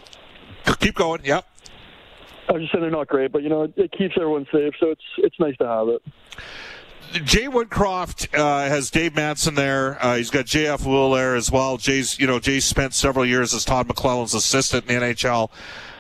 Keep 0.80 0.96
going. 0.96 1.24
Yep. 1.24 1.46
I 2.48 2.52
was 2.52 2.62
just 2.62 2.72
saying 2.72 2.82
they're 2.82 2.90
not 2.90 3.08
great, 3.08 3.32
but 3.32 3.42
you 3.42 3.48
know 3.48 3.72
it, 3.76 3.92
keeps 3.92 4.14
everyone 4.16 4.46
safe, 4.52 4.74
so 4.78 4.90
it's 4.90 5.02
it's 5.18 5.38
nice 5.40 5.56
to 5.58 5.66
have 5.66 5.88
it. 5.88 6.02
Jay 7.24 7.46
Woodcroft 7.46 8.36
uh, 8.36 8.68
has 8.68 8.90
Dave 8.90 9.14
Manson 9.14 9.54
there. 9.54 10.02
Uh, 10.04 10.16
he's 10.16 10.30
got 10.30 10.44
JF 10.44 10.86
Will 10.86 11.12
there 11.12 11.36
as 11.36 11.50
well. 11.50 11.76
Jay's, 11.76 12.18
you 12.18 12.26
know, 12.26 12.40
Jay 12.40 12.60
spent 12.60 12.94
several 12.94 13.24
years 13.24 13.54
as 13.54 13.64
Todd 13.64 13.86
McLellan's 13.86 14.34
assistant 14.34 14.90
in 14.90 15.00
the 15.00 15.06
NHL. 15.06 15.50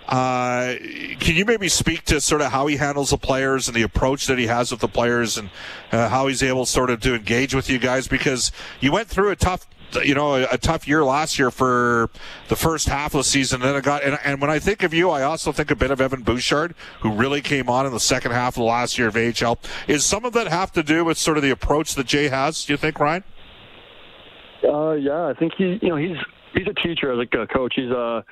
Uh, 0.08 0.74
can 1.18 1.34
you 1.34 1.44
maybe 1.44 1.68
speak 1.68 2.04
to 2.04 2.20
sort 2.20 2.40
of 2.40 2.52
how 2.52 2.66
he 2.66 2.76
handles 2.76 3.10
the 3.10 3.18
players 3.18 3.66
and 3.66 3.76
the 3.76 3.82
approach 3.82 4.26
that 4.26 4.38
he 4.38 4.46
has 4.46 4.70
with 4.70 4.80
the 4.80 4.88
players 4.88 5.36
and 5.36 5.50
uh, 5.90 6.08
how 6.08 6.28
he's 6.28 6.42
able 6.42 6.64
sort 6.64 6.90
of 6.90 7.00
to 7.00 7.14
engage 7.14 7.54
with 7.54 7.68
you 7.68 7.78
guys? 7.78 8.06
Because 8.06 8.52
you 8.80 8.92
went 8.92 9.08
through 9.08 9.30
a 9.30 9.36
tough 9.36 9.66
you 10.04 10.14
know 10.14 10.34
a, 10.34 10.58
tough 10.58 10.86
year 10.88 11.04
last 11.04 11.38
year 11.38 11.50
for 11.50 12.10
the 12.48 12.56
first 12.56 12.88
half 12.88 13.14
of 13.14 13.18
the 13.18 13.24
season. 13.24 13.60
Then 13.60 13.74
it 13.74 13.84
got 13.84 14.02
and, 14.02 14.18
and, 14.24 14.40
when 14.40 14.50
I 14.50 14.58
think 14.58 14.82
of 14.82 14.92
you, 14.92 15.10
I 15.10 15.22
also 15.22 15.52
think 15.52 15.70
a 15.70 15.76
bit 15.76 15.90
of 15.90 16.00
Evan 16.00 16.22
Bouchard, 16.22 16.74
who 17.00 17.12
really 17.12 17.40
came 17.40 17.68
on 17.68 17.86
in 17.86 17.92
the 17.92 18.00
second 18.00 18.32
half 18.32 18.54
of 18.56 18.60
the 18.60 18.64
last 18.64 18.98
year 18.98 19.08
of 19.08 19.16
AHL. 19.16 19.58
Is 19.86 20.04
some 20.04 20.24
of 20.24 20.32
that 20.34 20.48
have 20.48 20.72
to 20.72 20.82
do 20.82 21.04
with 21.04 21.18
sort 21.18 21.36
of 21.36 21.42
the 21.42 21.50
approach 21.50 21.94
that 21.94 22.06
Jay 22.06 22.28
has? 22.28 22.64
Do 22.64 22.72
you 22.72 22.76
think, 22.76 22.98
Ryan? 22.98 23.24
Uh, 24.64 24.92
yeah, 24.92 25.26
I 25.26 25.34
think 25.34 25.52
he, 25.56 25.78
you 25.82 25.88
know, 25.88 25.96
he's 25.96 26.16
he's 26.54 26.66
a 26.66 26.74
teacher 26.74 27.12
as 27.12 27.18
a 27.18 27.46
coach. 27.46 27.74
He's 27.76 27.90
uh, 27.90 28.22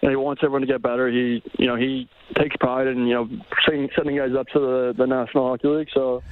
he 0.00 0.16
wants 0.16 0.42
everyone 0.42 0.62
to 0.62 0.66
get 0.66 0.82
better. 0.82 1.10
He, 1.10 1.42
you 1.58 1.66
know, 1.66 1.76
he 1.76 2.08
takes 2.36 2.56
pride 2.56 2.86
in 2.86 3.06
you 3.06 3.14
know 3.14 3.28
setting, 3.64 3.88
setting 3.96 4.16
guys 4.16 4.34
up 4.38 4.46
to 4.48 4.58
the 4.58 4.94
the 4.96 5.06
National 5.06 5.48
Hockey 5.48 5.68
League. 5.68 5.88
So 5.92 6.22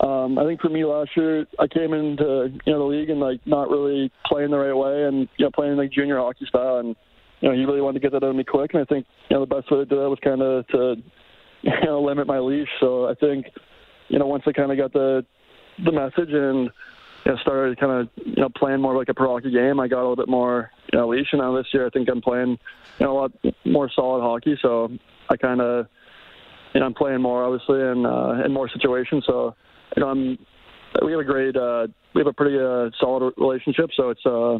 um, 0.00 0.38
I 0.38 0.44
think 0.44 0.60
for 0.60 0.68
me 0.68 0.84
last 0.84 1.10
year, 1.16 1.46
I 1.58 1.66
came 1.66 1.92
into 1.92 2.52
you 2.64 2.72
know 2.72 2.78
the 2.78 2.84
league 2.84 3.10
and 3.10 3.18
like 3.18 3.40
not 3.46 3.68
really 3.68 4.12
playing 4.26 4.50
the 4.50 4.58
right 4.58 4.74
way 4.74 5.04
and 5.04 5.28
you 5.36 5.44
know 5.44 5.50
playing 5.50 5.76
like 5.76 5.90
junior 5.90 6.18
hockey 6.18 6.46
style, 6.46 6.76
and 6.78 6.94
you 7.40 7.48
know 7.48 7.54
he 7.54 7.64
really 7.64 7.80
wanted 7.80 8.00
to 8.00 8.06
get 8.06 8.12
that 8.12 8.24
out 8.24 8.30
of 8.30 8.36
me 8.36 8.44
quick. 8.44 8.74
And 8.74 8.82
I 8.82 8.84
think 8.84 9.06
you 9.28 9.36
know 9.36 9.44
the 9.44 9.54
best 9.54 9.70
way 9.70 9.78
to 9.78 9.86
do 9.86 9.96
that 9.96 10.08
was 10.08 10.18
kind 10.22 10.40
of 10.40 10.66
to 10.68 10.96
you 11.62 11.72
know 11.84 12.00
limit 12.02 12.28
my 12.28 12.38
leash. 12.38 12.68
So 12.78 13.08
I 13.08 13.14
think 13.14 13.46
you 14.08 14.20
know 14.20 14.26
once 14.26 14.44
I 14.46 14.52
kind 14.52 14.70
of 14.70 14.78
got 14.78 14.92
the 14.92 15.24
the 15.84 15.92
message 15.92 16.32
and 16.32 16.70
you 17.26 17.32
know, 17.32 17.36
started 17.38 17.80
kind 17.80 17.92
of 17.92 18.08
you 18.24 18.40
know 18.40 18.50
playing 18.50 18.80
more 18.80 18.96
like 18.96 19.08
a 19.08 19.14
pro 19.14 19.34
hockey 19.34 19.50
game, 19.50 19.80
I 19.80 19.88
got 19.88 19.98
a 19.98 20.02
little 20.02 20.16
bit 20.16 20.28
more 20.28 20.70
you 20.92 20.98
know 21.00 21.08
leash. 21.08 21.28
And 21.32 21.40
now 21.40 21.56
this 21.56 21.66
year, 21.74 21.86
I 21.86 21.90
think 21.90 22.08
I'm 22.08 22.22
playing 22.22 22.58
you 23.00 23.06
know 23.06 23.12
a 23.12 23.18
lot 23.18 23.32
more 23.64 23.90
solid 23.90 24.20
hockey. 24.20 24.56
So 24.62 24.90
I 25.28 25.36
kind 25.36 25.60
of 25.60 25.88
you 26.72 26.78
know 26.78 26.86
I'm 26.86 26.94
playing 26.94 27.20
more 27.20 27.42
obviously 27.42 27.82
and 27.82 28.06
uh, 28.06 28.44
in 28.44 28.52
more 28.52 28.68
situations. 28.68 29.24
So 29.26 29.56
you 29.98 30.04
know, 30.04 30.10
I'm, 30.10 30.38
we 31.04 31.10
have 31.10 31.20
a 31.20 31.24
great, 31.24 31.56
uh, 31.56 31.88
we 32.14 32.20
have 32.20 32.28
a 32.28 32.32
pretty 32.32 32.56
uh, 32.56 32.90
solid 33.00 33.34
relationship. 33.36 33.90
So 33.96 34.10
it's, 34.10 34.24
uh, 34.24 34.58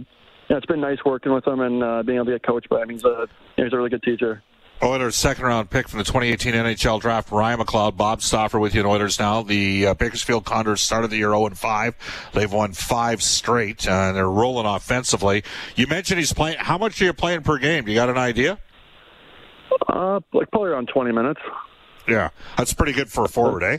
yeah, 0.50 0.57
it's 0.57 0.66
been 0.66 0.80
nice 0.80 0.99
working 1.04 1.33
with 1.33 1.47
him 1.47 1.61
and 1.61 1.83
uh, 1.83 2.02
being 2.02 2.16
able 2.16 2.26
to 2.26 2.33
get 2.33 2.42
coached 2.42 2.68
by 2.68 2.83
him. 2.83 2.90
He's 2.90 3.04
a, 3.04 3.28
he's 3.57 3.73
a 3.73 3.76
really 3.76 3.90
good 3.90 4.02
teacher. 4.02 4.42
Oilers 4.83 5.16
second 5.16 5.45
round 5.45 5.71
pick 5.71 5.88
from 5.88 5.99
the 5.99 6.04
2018 6.04 6.54
NHL 6.54 7.00
draft, 7.00 7.30
Ryan 7.30 7.61
McLeod, 7.61 7.97
Bob 7.97 8.23
Stauffer 8.23 8.59
with 8.59 8.75
you 8.75 8.80
in 8.80 8.87
Oilers 8.87 9.18
now. 9.18 9.42
The 9.42 9.88
uh, 9.88 9.95
Bakersfield 9.95 10.45
Condors 10.45 10.80
started 10.80 11.11
the 11.11 11.16
year 11.16 11.30
0 11.30 11.50
5. 11.50 12.30
They've 12.33 12.52
won 12.52 12.73
five 12.73 13.21
straight, 13.23 13.88
uh, 13.88 13.92
and 13.92 14.16
they're 14.16 14.30
rolling 14.30 14.66
offensively. 14.66 15.42
You 15.75 15.88
mentioned 15.88 16.21
he's 16.21 16.33
playing. 16.33 16.59
How 16.59 16.78
much 16.78 17.00
are 17.02 17.07
you 17.07 17.12
playing 17.12 17.42
per 17.42 17.59
game? 17.59 17.87
Do 17.87 17.90
you 17.90 17.97
got 17.97 18.09
an 18.09 18.18
idea? 18.18 18.59
Uh, 19.88 20.21
like 20.33 20.49
probably 20.52 20.71
around 20.71 20.88
20 20.95 21.11
minutes. 21.11 21.40
Yeah, 22.07 22.30
that's 22.57 22.73
pretty 22.73 22.92
good 22.92 23.11
for 23.11 23.25
a 23.25 23.28
forward, 23.28 23.64
eh? 23.64 23.78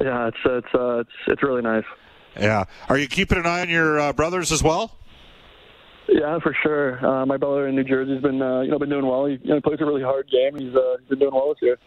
Yeah, 0.00 0.28
it's 0.28 0.36
it's 0.44 0.74
uh, 0.74 0.98
it's 0.98 1.10
it's 1.26 1.42
really 1.42 1.62
nice. 1.62 1.84
Yeah, 2.38 2.64
are 2.88 2.98
you 2.98 3.08
keeping 3.08 3.38
an 3.38 3.46
eye 3.46 3.62
on 3.62 3.68
your 3.68 3.98
uh, 3.98 4.12
brothers 4.12 4.52
as 4.52 4.62
well? 4.62 4.96
Yeah, 6.08 6.38
for 6.38 6.56
sure. 6.62 7.04
Uh, 7.04 7.26
my 7.26 7.36
brother 7.36 7.66
in 7.68 7.74
New 7.74 7.84
Jersey's 7.84 8.22
been 8.22 8.40
uh, 8.40 8.60
you 8.60 8.70
know 8.70 8.78
been 8.78 8.90
doing 8.90 9.06
well. 9.06 9.26
He 9.26 9.38
you 9.42 9.54
know, 9.54 9.60
plays 9.60 9.80
a 9.80 9.84
really 9.84 10.02
hard 10.02 10.30
game. 10.30 10.58
He's 10.58 10.74
uh, 10.74 10.96
he's 11.00 11.08
been 11.08 11.18
doing 11.18 11.34
well 11.34 11.48
this 11.48 11.62
year. 11.62 11.78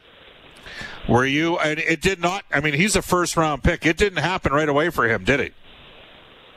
Were 1.10 1.25
you? 1.25 1.58
And 1.58 1.80
it 1.80 2.01
did 2.01 2.20
not. 2.20 2.44
I 2.51 2.60
mean, 2.60 2.74
he's 2.74 2.96
a 2.96 3.01
first 3.01 3.36
round 3.38 3.63
pick. 3.63 3.86
It 3.86 3.98
didn't 3.98 4.20
happen 4.20 4.51
right 4.51 4.70
away 4.70 4.89
for 4.89 5.08
him, 5.08 5.24
did 5.24 5.39
it? 5.39 5.53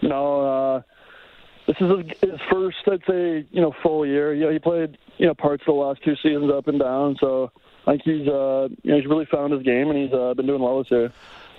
No. 0.02 0.74
Uh, 0.76 0.82
this 1.66 1.76
is 1.80 1.88
his, 1.88 2.30
his 2.30 2.40
first, 2.52 2.76
I'd 2.86 3.00
say, 3.08 3.46
you 3.50 3.62
know, 3.62 3.74
full 3.82 4.04
year. 4.04 4.34
You 4.34 4.44
know, 4.44 4.50
he 4.50 4.58
played 4.58 4.98
you 5.18 5.26
know 5.26 5.34
parts 5.34 5.62
of 5.62 5.74
the 5.74 5.80
last 5.80 6.02
two 6.04 6.16
seasons 6.16 6.50
up 6.52 6.68
and 6.68 6.78
down. 6.78 7.16
So 7.20 7.50
I 7.86 7.92
think 7.92 8.02
he's 8.04 8.28
uh, 8.28 8.68
you 8.82 8.90
know 8.90 8.96
he's 8.96 9.06
really 9.06 9.26
found 9.26 9.52
his 9.52 9.62
game 9.62 9.90
and 9.90 9.98
he's 9.98 10.12
uh, 10.12 10.34
been 10.34 10.46
doing 10.46 10.62
well 10.62 10.78
this 10.78 10.90
year. 10.90 11.12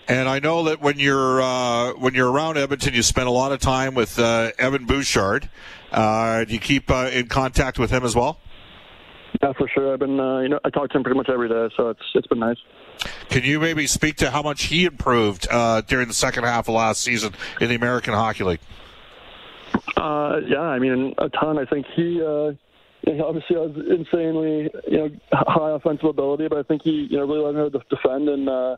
And 0.08 0.30
I 0.30 0.40
know 0.40 0.64
that 0.66 0.82
when 0.82 1.00
you're 1.00 1.42
uh, 1.42 1.94
when 1.94 2.14
you're 2.14 2.32
around 2.32 2.58
Edmonton, 2.58 2.94
you 2.94 3.02
spend 3.02 3.28
a 3.28 3.32
lot 3.32 3.52
of 3.52 3.60
time 3.60 3.96
with 3.96 4.20
uh, 4.20 4.52
Evan 4.60 4.86
Bouchard. 4.86 5.50
Uh, 5.92 6.46
do 6.46 6.54
you 6.54 6.60
keep 6.60 6.92
uh, 6.92 7.10
in 7.12 7.28
contact 7.28 7.80
with 7.80 7.90
him 7.90 8.04
as 8.04 8.16
well? 8.16 8.40
Yeah, 9.42 9.54
for 9.54 9.68
sure. 9.68 9.94
I've 9.94 10.00
been, 10.00 10.20
uh, 10.20 10.40
you 10.40 10.50
know, 10.50 10.60
I 10.64 10.70
talk 10.70 10.92
to 10.92 10.98
him 10.98 11.04
pretty 11.04 11.18
much 11.18 11.30
every 11.30 11.50
day, 11.50 11.70
so 11.76 11.90
it's 11.90 12.02
it's 12.14 12.28
been 12.28 12.40
nice. 12.40 12.58
Can 13.30 13.44
you 13.44 13.60
maybe 13.60 13.88
speak 13.88 14.16
to 14.18 14.32
how 14.32 14.42
much 14.42 14.64
he 14.66 14.86
improved 14.86 15.48
uh, 15.50 15.82
during 15.82 16.08
the 16.08 16.14
second 16.14 16.44
half 16.44 16.68
of 16.68 16.76
last 16.76 17.02
season 17.02 17.34
in 17.60 17.70
the 17.70 17.76
American 17.76 18.14
Hockey 18.14 18.44
League? 18.44 18.60
Uh, 19.98 20.40
yeah, 20.48 20.62
I 20.62 20.80
mean, 20.80 21.16
a 21.18 21.30
ton. 21.30 21.58
I 21.58 21.66
think 21.66 21.86
he, 21.96 22.22
uh, 22.22 22.54
he 23.02 23.20
obviously 23.20 23.58
has 23.58 23.72
insanely, 23.90 24.70
you 24.88 24.98
know, 24.98 25.10
high 25.34 25.72
offensive 25.72 26.10
ability, 26.10 26.48
but 26.48 26.60
I 26.60 26.64
think 26.64 26.84
he, 26.84 27.08
you 27.10 27.18
know, 27.18 27.26
really 27.26 27.42
learned 27.42 27.58
how 27.58 27.80
to 27.80 27.86
defend 27.90 28.30
and, 28.30 28.48
uh, 28.48 28.78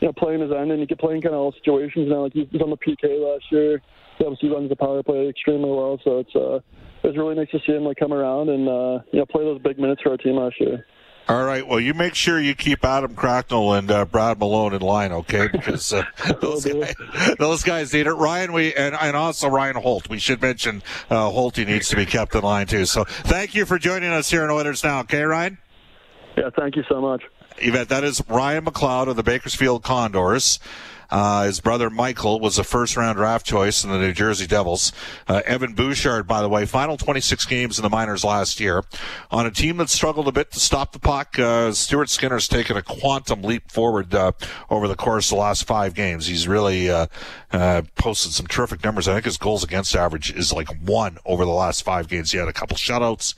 you 0.00 0.08
know, 0.08 0.12
playing 0.12 0.40
his 0.40 0.50
end, 0.52 0.70
and 0.70 0.80
he 0.80 0.86
can 0.86 0.96
play 0.96 1.14
in 1.14 1.22
kind 1.22 1.34
of 1.34 1.40
all 1.40 1.52
situations 1.52 2.08
now. 2.08 2.24
Like 2.24 2.32
he 2.32 2.48
was 2.52 2.62
on 2.62 2.70
the 2.70 2.76
PK 2.76 3.18
last 3.20 3.44
year. 3.50 3.80
He 4.18 4.24
obviously 4.24 4.48
runs 4.48 4.68
the 4.68 4.76
power 4.76 5.02
play 5.02 5.28
extremely 5.28 5.70
well, 5.70 6.00
so 6.04 6.18
it's 6.18 6.34
uh, 6.34 6.60
it's 7.04 7.16
really 7.16 7.34
nice 7.34 7.50
to 7.50 7.58
see 7.66 7.72
him 7.72 7.84
like 7.84 7.96
come 7.96 8.12
around 8.12 8.48
and 8.48 8.68
uh, 8.68 8.98
you 9.12 9.20
know 9.20 9.26
play 9.26 9.44
those 9.44 9.60
big 9.60 9.78
minutes 9.78 10.02
for 10.02 10.10
our 10.10 10.16
team 10.16 10.36
last 10.36 10.60
year. 10.60 10.84
All 11.28 11.42
right. 11.42 11.66
Well, 11.66 11.80
you 11.80 11.92
make 11.92 12.14
sure 12.14 12.40
you 12.40 12.54
keep 12.54 12.84
Adam 12.84 13.16
Cracknell 13.16 13.72
and 13.72 13.90
uh, 13.90 14.04
Brad 14.04 14.38
Malone 14.38 14.74
in 14.74 14.80
line, 14.80 15.10
okay? 15.10 15.48
Because 15.52 15.92
uh, 15.92 16.04
those, 16.40 16.64
guys, 16.64 16.94
those 17.38 17.62
guys 17.64 17.92
need 17.92 18.06
it. 18.06 18.12
Ryan, 18.12 18.52
we 18.52 18.72
and, 18.74 18.94
and 18.94 19.16
also 19.16 19.48
Ryan 19.48 19.74
Holt. 19.76 20.08
We 20.08 20.20
should 20.20 20.40
mention 20.40 20.84
uh, 21.10 21.28
Holt. 21.30 21.56
He 21.56 21.64
needs 21.64 21.88
to 21.88 21.96
be 21.96 22.06
kept 22.06 22.34
in 22.36 22.42
line 22.42 22.68
too. 22.68 22.84
So 22.84 23.04
thank 23.04 23.54
you 23.56 23.66
for 23.66 23.78
joining 23.78 24.10
us 24.10 24.30
here 24.30 24.44
in 24.44 24.50
Oilers 24.50 24.84
now. 24.84 25.00
Okay, 25.00 25.22
Ryan. 25.22 25.58
Yeah. 26.36 26.50
Thank 26.56 26.76
you 26.76 26.84
so 26.88 27.00
much. 27.00 27.24
Yvette, 27.58 27.88
that 27.88 28.04
is 28.04 28.22
Ryan 28.28 28.64
McLeod 28.64 29.08
of 29.08 29.16
the 29.16 29.22
Bakersfield 29.22 29.82
Condors. 29.82 30.58
Uh, 31.10 31.44
his 31.44 31.60
brother 31.60 31.88
Michael 31.88 32.40
was 32.40 32.58
a 32.58 32.64
first 32.64 32.96
round 32.96 33.16
draft 33.16 33.46
choice 33.46 33.84
in 33.84 33.90
the 33.90 33.98
New 33.98 34.12
Jersey 34.12 34.46
Devils. 34.46 34.92
Uh, 35.28 35.42
Evan 35.44 35.74
Bouchard, 35.74 36.26
by 36.26 36.42
the 36.42 36.48
way, 36.48 36.66
final 36.66 36.96
26 36.96 37.44
games 37.46 37.78
in 37.78 37.82
the 37.82 37.88
minors 37.88 38.24
last 38.24 38.58
year 38.60 38.82
on 39.30 39.46
a 39.46 39.50
team 39.50 39.76
that 39.76 39.88
struggled 39.88 40.28
a 40.28 40.32
bit 40.32 40.50
to 40.52 40.60
stop 40.60 40.92
the 40.92 40.98
puck. 40.98 41.38
Uh, 41.38 41.72
Stuart 41.72 42.10
Skinner's 42.10 42.48
taken 42.48 42.76
a 42.76 42.82
quantum 42.82 43.42
leap 43.42 43.70
forward 43.70 44.14
uh, 44.14 44.32
over 44.68 44.88
the 44.88 44.96
course 44.96 45.30
of 45.30 45.36
the 45.36 45.42
last 45.42 45.64
five 45.64 45.94
games. 45.94 46.26
He's 46.26 46.48
really 46.48 46.90
uh, 46.90 47.06
uh, 47.52 47.82
posted 47.94 48.32
some 48.32 48.46
terrific 48.46 48.82
numbers. 48.82 49.06
I 49.06 49.14
think 49.14 49.26
his 49.26 49.38
goals 49.38 49.62
against 49.62 49.94
average 49.94 50.32
is 50.32 50.52
like 50.52 50.68
one 50.80 51.18
over 51.24 51.44
the 51.44 51.52
last 51.52 51.82
five 51.84 52.08
games. 52.08 52.32
He 52.32 52.38
had 52.38 52.48
a 52.48 52.52
couple 52.52 52.76
shutouts. 52.76 53.34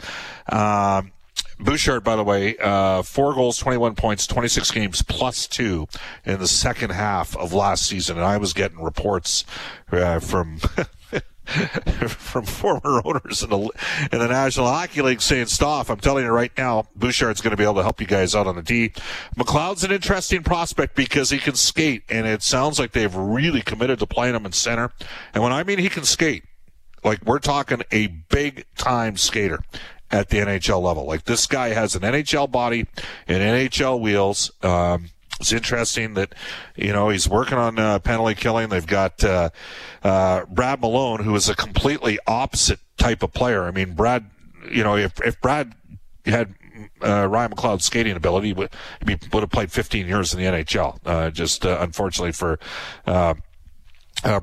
Um, 0.52 1.12
Bouchard, 1.60 2.04
by 2.04 2.14
the 2.16 2.22
way, 2.22 2.56
uh, 2.58 3.02
four 3.02 3.34
goals, 3.34 3.58
21 3.58 3.96
points, 3.96 4.26
26 4.26 4.70
games 4.70 5.02
plus 5.02 5.46
two 5.46 5.88
in 6.24 6.38
the 6.38 6.46
second 6.46 6.90
half 6.90 7.36
of 7.36 7.52
last 7.52 7.86
season. 7.86 8.16
And 8.16 8.24
I 8.24 8.36
was 8.36 8.52
getting 8.52 8.80
reports 8.80 9.44
uh, 9.90 10.20
from. 10.20 10.60
from 12.08 12.44
former 12.44 13.00
owners 13.06 13.42
in 13.42 13.48
the, 13.48 13.70
in 14.12 14.18
the 14.18 14.28
National 14.28 14.66
Hockey 14.66 15.00
League 15.00 15.22
saying, 15.22 15.46
Stoff, 15.46 15.88
I'm 15.88 15.98
telling 15.98 16.26
you 16.26 16.30
right 16.30 16.52
now, 16.58 16.84
Bouchard's 16.94 17.40
going 17.40 17.52
to 17.52 17.56
be 17.56 17.64
able 17.64 17.76
to 17.76 17.82
help 17.82 18.02
you 18.02 18.06
guys 18.06 18.34
out 18.34 18.46
on 18.46 18.56
the 18.56 18.62
D. 18.62 18.90
McLeod's 19.34 19.82
an 19.82 19.90
interesting 19.90 20.42
prospect 20.42 20.94
because 20.94 21.30
he 21.30 21.38
can 21.38 21.54
skate, 21.54 22.02
and 22.10 22.26
it 22.26 22.42
sounds 22.42 22.78
like 22.78 22.92
they've 22.92 23.14
really 23.14 23.62
committed 23.62 23.98
to 24.00 24.06
playing 24.06 24.34
him 24.34 24.44
in 24.44 24.52
center. 24.52 24.92
And 25.32 25.42
when 25.42 25.52
I 25.52 25.64
mean 25.64 25.78
he 25.78 25.88
can 25.88 26.04
skate, 26.04 26.44
like 27.02 27.24
we're 27.24 27.38
talking 27.38 27.82
a 27.92 28.08
big 28.08 28.66
time 28.76 29.16
skater 29.16 29.60
at 30.10 30.30
the 30.30 30.38
NHL 30.38 30.82
level. 30.82 31.04
Like 31.04 31.24
this 31.24 31.46
guy 31.46 31.70
has 31.70 31.94
an 31.94 32.02
NHL 32.02 32.50
body 32.50 32.86
and 33.26 33.42
NHL 33.42 34.00
wheels. 34.00 34.50
Um, 34.62 35.10
it's 35.40 35.52
interesting 35.52 36.14
that 36.14 36.34
you 36.76 36.92
know 36.92 37.10
he's 37.10 37.28
working 37.28 37.58
on 37.58 37.78
uh, 37.78 37.98
penalty 38.00 38.34
killing. 38.34 38.68
They've 38.68 38.86
got 38.86 39.22
uh, 39.22 39.50
uh, 40.02 40.44
Brad 40.46 40.80
Malone, 40.80 41.22
who 41.22 41.34
is 41.36 41.48
a 41.48 41.54
completely 41.54 42.18
opposite 42.26 42.80
type 42.96 43.22
of 43.22 43.32
player. 43.32 43.64
I 43.64 43.70
mean, 43.70 43.94
Brad, 43.94 44.28
you 44.70 44.82
know, 44.82 44.96
if 44.96 45.20
if 45.24 45.40
Brad 45.40 45.74
had 46.26 46.54
uh, 47.04 47.26
Ryan 47.28 47.52
McLeod's 47.52 47.84
skating 47.84 48.16
ability, 48.16 48.52
would 48.52 48.70
he 49.06 49.16
would 49.32 49.40
have 49.40 49.50
played 49.50 49.70
15 49.70 50.06
years 50.06 50.34
in 50.34 50.40
the 50.40 50.46
NHL. 50.46 50.98
Uh, 51.04 51.30
just 51.30 51.64
uh, 51.64 51.78
unfortunately 51.80 52.32
for. 52.32 52.58
Uh, 53.06 53.34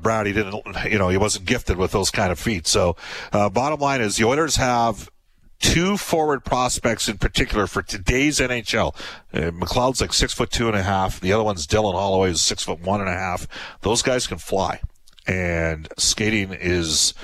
Brad, 0.00 0.26
he 0.26 0.32
didn't, 0.32 0.64
you 0.90 0.98
know, 0.98 1.10
he 1.10 1.18
wasn't 1.18 1.44
gifted 1.44 1.76
with 1.76 1.92
those 1.92 2.10
kind 2.10 2.32
of 2.32 2.38
feet. 2.38 2.66
So, 2.66 2.96
uh, 3.30 3.50
bottom 3.50 3.78
line 3.78 4.00
is 4.00 4.16
the 4.16 4.24
Oilers 4.24 4.56
have 4.56 5.10
two 5.60 5.96
forward 5.96 6.44
prospects 6.44 7.08
in 7.08 7.18
particular 7.18 7.66
for 7.66 7.82
today's 7.82 8.38
NHL. 8.38 8.94
Uh, 9.32 9.50
McLeod's 9.50 10.00
like 10.00 10.12
six 10.12 10.32
foot 10.32 10.50
two 10.50 10.68
and 10.68 10.76
a 10.76 10.82
half. 10.82 11.20
The 11.20 11.32
other 11.32 11.44
one's 11.44 11.66
Dylan 11.66 11.94
Holloway 11.94 12.30
is 12.30 12.40
six 12.40 12.62
foot 12.62 12.80
one 12.80 13.00
and 13.00 13.08
a 13.08 13.14
half. 13.14 13.46
Those 13.82 14.02
guys 14.02 14.26
can 14.26 14.38
fly, 14.38 14.80
and 15.26 15.88
skating 15.96 16.52
is. 16.52 17.14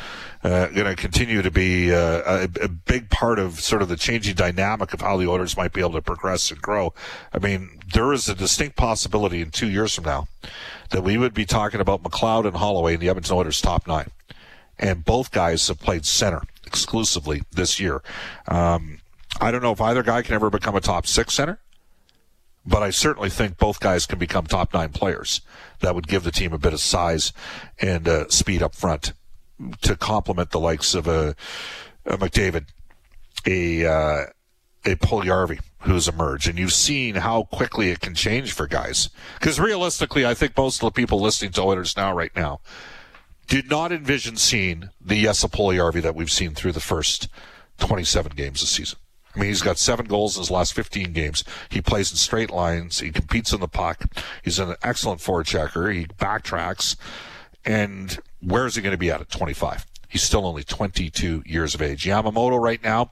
Uh, 0.45 0.67
going 0.71 0.87
to 0.87 0.97
continue 0.97 1.41
to 1.41 1.53
be 1.53 1.95
uh, 1.95 2.21
a, 2.27 2.65
a, 2.65 2.69
big 2.69 3.09
part 3.11 3.39
of 3.39 3.61
sort 3.61 3.81
of 3.81 3.89
the 3.89 3.95
changing 3.95 4.35
dynamic 4.35 4.93
of 4.93 5.01
how 5.01 5.17
the 5.17 5.29
Oilers 5.29 5.57
might 5.57 5.73
be 5.73 5.81
able 5.81 5.93
to 5.93 6.03
progress 6.03 6.51
and 6.51 6.61
grow. 6.61 6.93
I 7.33 7.39
mean, 7.39 7.79
there 7.95 8.13
is 8.13 8.29
a 8.29 8.35
distinct 8.35 8.75
possibility 8.75 9.41
in 9.41 9.53
two 9.53 9.71
years 9.71 9.95
from 9.95 10.03
now 10.03 10.27
that 10.91 11.05
we 11.05 11.17
would 11.17 11.33
be 11.33 11.47
talking 11.47 11.81
about 11.81 12.03
McLeod 12.03 12.45
and 12.45 12.57
Holloway 12.57 12.95
in 12.95 12.99
the 12.99 13.09
Edmonton 13.09 13.37
Oilers 13.37 13.61
top 13.61 13.87
nine. 13.87 14.11
And 14.81 15.05
both 15.05 15.31
guys 15.31 15.69
have 15.69 15.79
played 15.79 16.05
center 16.05 16.43
exclusively 16.73 17.43
this 17.51 17.79
year. 17.79 18.03
Um, 18.49 18.99
I 19.41 19.51
don't 19.51 19.63
know 19.63 19.73
if 19.73 19.81
either 19.81 20.03
guy 20.03 20.23
can 20.23 20.35
ever 20.35 20.49
become 20.49 20.75
a 20.75 20.81
top 20.81 21.07
six 21.07 21.35
center, 21.35 21.61
but 22.65 22.83
I 22.83 22.91
certainly 22.91 23.29
think 23.29 23.59
both 23.59 23.79
guys 23.79 24.07
can 24.07 24.19
become 24.19 24.47
top 24.47 24.73
nine 24.73 24.89
players. 24.91 25.43
That 25.81 25.95
would 25.95 26.09
give 26.09 26.25
the 26.25 26.31
team 26.31 26.53
a 26.55 26.59
bit 26.59 26.73
of 26.73 26.81
size 26.81 27.33
and 27.79 28.09
uh, 28.09 28.29
speed 28.29 28.63
up 28.63 28.75
front 28.75 29.13
to 29.83 29.97
complement 29.97 30.51
the 30.51 30.61
likes 30.61 30.95
of 30.95 31.07
a, 31.07 31.37
a 32.07 32.17
McDavid, 32.17 32.67
a 33.47 33.87
uh, 33.87 34.27
a 34.85 34.97
Puljujarvi 34.97 35.61
who's 35.81 36.09
emerged, 36.09 36.49
and 36.49 36.59
you've 36.59 36.73
seen 36.73 37.17
how 37.17 37.45
quickly 37.45 37.91
it 37.91 38.01
can 38.01 38.15
change 38.15 38.53
for 38.53 38.67
guys. 38.67 39.11
Because 39.39 39.61
realistically, 39.61 40.25
I 40.25 40.35
think 40.35 40.57
most 40.57 40.83
of 40.83 40.87
the 40.87 41.01
people 41.01 41.21
listening 41.21 41.53
to 41.53 41.63
Oilers 41.63 41.97
now, 41.97 42.13
right 42.15 42.35
now, 42.35 42.61
did 43.53 43.69
not 43.69 43.93
envision 43.93 44.35
seeing 44.39 44.89
the 44.99 45.25
Jesse 45.25 45.47
RV 45.47 46.01
that 46.01 46.15
we've 46.15 46.31
seen 46.31 46.55
through 46.55 46.73
the 46.73 46.81
first 46.81 47.29
27 47.81 48.33
games 48.35 48.63
this 48.63 48.71
season. 48.71 48.99
I 49.37 49.41
mean, 49.41 49.49
he's 49.49 49.61
got 49.61 49.77
seven 49.77 50.07
goals 50.07 50.39
in 50.39 50.41
his 50.41 50.51
last 50.51 50.73
15 50.73 51.13
games. 51.13 51.45
He 51.69 51.83
plays 51.83 52.11
in 52.11 52.17
straight 52.17 52.51
lines. 52.51 53.01
He 53.01 53.11
competes 53.11 53.53
in 53.53 53.61
the 53.61 53.69
puck. 53.69 54.07
He's 54.43 54.59
an 54.59 54.77
excellent 54.83 55.21
forechecker. 55.21 55.95
He 55.95 56.07
backtracks. 56.07 56.97
And 57.63 58.19
where 58.41 58.65
is 58.65 58.77
he 58.77 58.81
going 58.81 58.93
to 58.93 58.99
be 58.99 59.11
at 59.11 59.21
at 59.21 59.29
25? 59.29 59.87
He's 60.09 60.23
still 60.23 60.47
only 60.47 60.65
22 60.65 61.43
years 61.45 61.75
of 61.75 61.83
age. 61.83 62.07
Yamamoto 62.07 62.59
right 62.59 62.83
now 62.83 63.11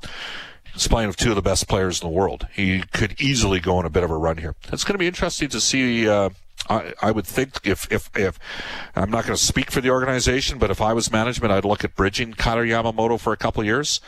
is 0.74 0.88
playing 0.88 1.08
with 1.08 1.18
two 1.18 1.30
of 1.30 1.36
the 1.36 1.42
best 1.42 1.68
players 1.68 2.00
in 2.00 2.08
the 2.08 2.14
world. 2.14 2.48
He 2.54 2.82
could 2.94 3.20
easily 3.20 3.60
go 3.60 3.76
on 3.76 3.84
a 3.84 3.90
bit 3.90 4.04
of 4.04 4.10
a 4.10 4.16
run 4.16 4.38
here. 4.38 4.54
It's 4.72 4.84
going 4.84 4.94
to 4.94 4.98
be 4.98 5.06
interesting 5.06 5.50
to 5.50 5.60
see 5.60 6.08
uh, 6.08 6.30
I, 6.68 6.92
I 7.02 7.10
would 7.10 7.26
think 7.26 7.60
if, 7.64 7.90
if, 7.90 8.10
if 8.14 8.38
I'm 8.94 9.10
not 9.10 9.24
going 9.24 9.36
to 9.36 9.42
speak 9.42 9.70
for 9.70 9.80
the 9.80 9.90
organization, 9.90 10.58
but 10.58 10.70
if 10.70 10.80
I 10.80 10.92
was 10.92 11.10
management, 11.10 11.52
I'd 11.52 11.64
look 11.64 11.84
at 11.84 11.96
bridging 11.96 12.34
Kailer 12.34 12.66
Yamamoto 12.66 13.18
for 13.18 13.32
a 13.32 13.36
couple 13.36 13.64
years 13.64 14.00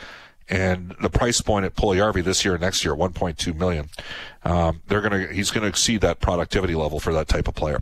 and 0.49 0.95
the 1.01 1.09
price 1.09 1.41
point 1.41 1.65
at 1.65 1.75
Puljujarvi 1.75 2.23
this 2.23 2.43
year, 2.43 2.55
and 2.55 2.61
next 2.61 2.83
year, 2.83 2.95
1.2 2.95 3.55
million. 3.55 3.89
Um, 4.45 4.81
they're 4.87 5.01
gonna, 5.01 5.27
he's 5.27 5.51
gonna 5.51 5.67
exceed 5.67 6.01
that 6.01 6.19
productivity 6.19 6.75
level 6.75 6.99
for 6.99 7.13
that 7.13 7.27
type 7.27 7.47
of 7.47 7.55
player. 7.55 7.81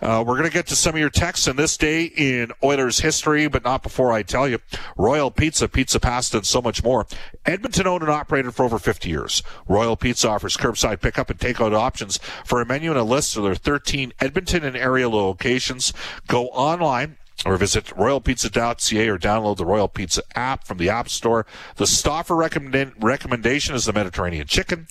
Uh, 0.00 0.24
we're 0.26 0.36
gonna 0.36 0.48
get 0.48 0.66
to 0.68 0.76
some 0.76 0.94
of 0.94 1.00
your 1.00 1.10
texts 1.10 1.46
in 1.46 1.56
this 1.56 1.76
day 1.76 2.04
in 2.04 2.50
Oilers 2.62 3.00
history, 3.00 3.46
but 3.46 3.62
not 3.62 3.82
before 3.82 4.12
I 4.12 4.22
tell 4.22 4.48
you. 4.48 4.58
Royal 4.96 5.30
Pizza, 5.30 5.68
pizza, 5.68 6.00
pasta, 6.00 6.38
and 6.38 6.46
so 6.46 6.62
much 6.62 6.82
more. 6.82 7.06
Edmonton 7.44 7.86
owned 7.86 8.02
and 8.02 8.10
operated 8.10 8.54
for 8.54 8.64
over 8.64 8.78
50 8.78 9.08
years. 9.08 9.42
Royal 9.66 9.96
Pizza 9.96 10.28
offers 10.28 10.56
curbside 10.56 11.00
pickup 11.00 11.28
and 11.28 11.38
takeout 11.38 11.74
options 11.74 12.18
for 12.44 12.62
a 12.62 12.66
menu 12.66 12.90
and 12.90 12.98
a 12.98 13.04
list 13.04 13.36
of 13.36 13.42
their 13.42 13.54
13 13.54 14.12
Edmonton 14.20 14.64
and 14.64 14.76
area 14.76 15.08
locations. 15.08 15.92
Go 16.26 16.46
online 16.48 17.18
or 17.46 17.56
visit 17.56 17.86
royalpizza.ca 17.86 19.08
or 19.08 19.18
download 19.18 19.56
the 19.56 19.66
Royal 19.66 19.88
Pizza 19.88 20.22
app 20.34 20.66
from 20.66 20.78
the 20.78 20.88
App 20.88 21.08
Store. 21.08 21.46
The 21.76 21.86
Stauffer 21.86 22.34
recommend- 22.34 22.94
recommendation 23.00 23.74
is 23.74 23.84
the 23.84 23.92
Mediterranean 23.92 24.46
chicken, 24.46 24.88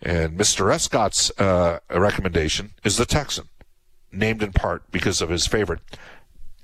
and 0.00 0.38
Mr. 0.38 0.72
Escott's 0.72 1.30
uh, 1.38 1.80
recommendation 1.90 2.72
is 2.84 2.96
the 2.96 3.06
Texan, 3.06 3.48
named 4.10 4.42
in 4.42 4.52
part 4.52 4.90
because 4.90 5.20
of 5.20 5.28
his 5.28 5.46
favorite 5.46 5.80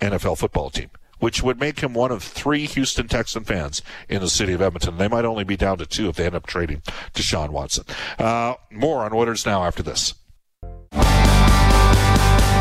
NFL 0.01 0.39
football 0.39 0.71
team, 0.71 0.91
which 1.19 1.43
would 1.43 1.61
make 1.61 1.81
him 1.81 1.93
one 1.93 2.11
of 2.11 2.23
three 2.23 2.67
Houston 2.67 3.07
Texan 3.09 3.45
fans 3.45 3.83
in 4.09 4.21
the 4.21 4.29
city 4.31 4.53
of 4.53 4.63
Edmonton. 4.63 4.97
They 4.97 5.09
might 5.09 5.25
only 5.25 5.45
be 5.45 5.57
down 5.57 5.79
to 5.79 5.87
two 5.87 6.09
if 6.09 6.17
they 6.17 6.27
end 6.27 6.35
up 6.35 6.47
trading 6.47 6.83
Deshaun 7.15 7.51
Watson. 7.51 7.85
Uh, 8.19 8.55
more 8.71 9.05
on 9.05 9.13
Oilers 9.13 9.45
now 9.45 9.65
after 9.65 9.83
this. 9.83 10.15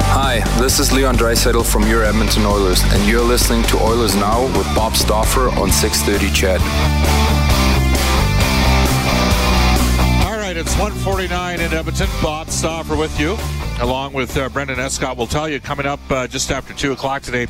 Hi, 0.09 0.39
this 0.59 0.79
is 0.79 0.91
Leon 0.91 1.15
Draisaitl 1.17 1.69
from 1.69 1.85
your 1.87 2.03
Edmonton 2.03 2.45
Oilers, 2.45 2.81
and 2.85 3.07
you're 3.07 3.21
listening 3.21 3.61
to 3.63 3.77
Oilers 3.77 4.15
Now 4.15 4.45
with 4.57 4.65
Bob 4.73 4.95
Stauffer 4.95 5.49
on 5.59 5.69
630 5.69 6.33
CHED. 6.33 6.61
All 10.25 10.37
right, 10.39 10.55
it's 10.57 10.71
149 10.77 11.59
in 11.59 11.73
Edmonton. 11.73 12.07
Bob 12.23 12.49
Stauffer 12.49 12.95
with 12.95 13.19
you. 13.19 13.37
along 13.81 14.13
with 14.13 14.35
uh, 14.37 14.49
Brendan 14.49 14.79
Escott, 14.79 15.17
We'll 15.17 15.27
tell 15.27 15.49
you 15.49 15.59
coming 15.59 15.85
up 15.85 15.99
uh, 16.09 16.25
just 16.25 16.51
after 16.51 16.73
2 16.73 16.93
o'clock 16.93 17.21
today, 17.21 17.47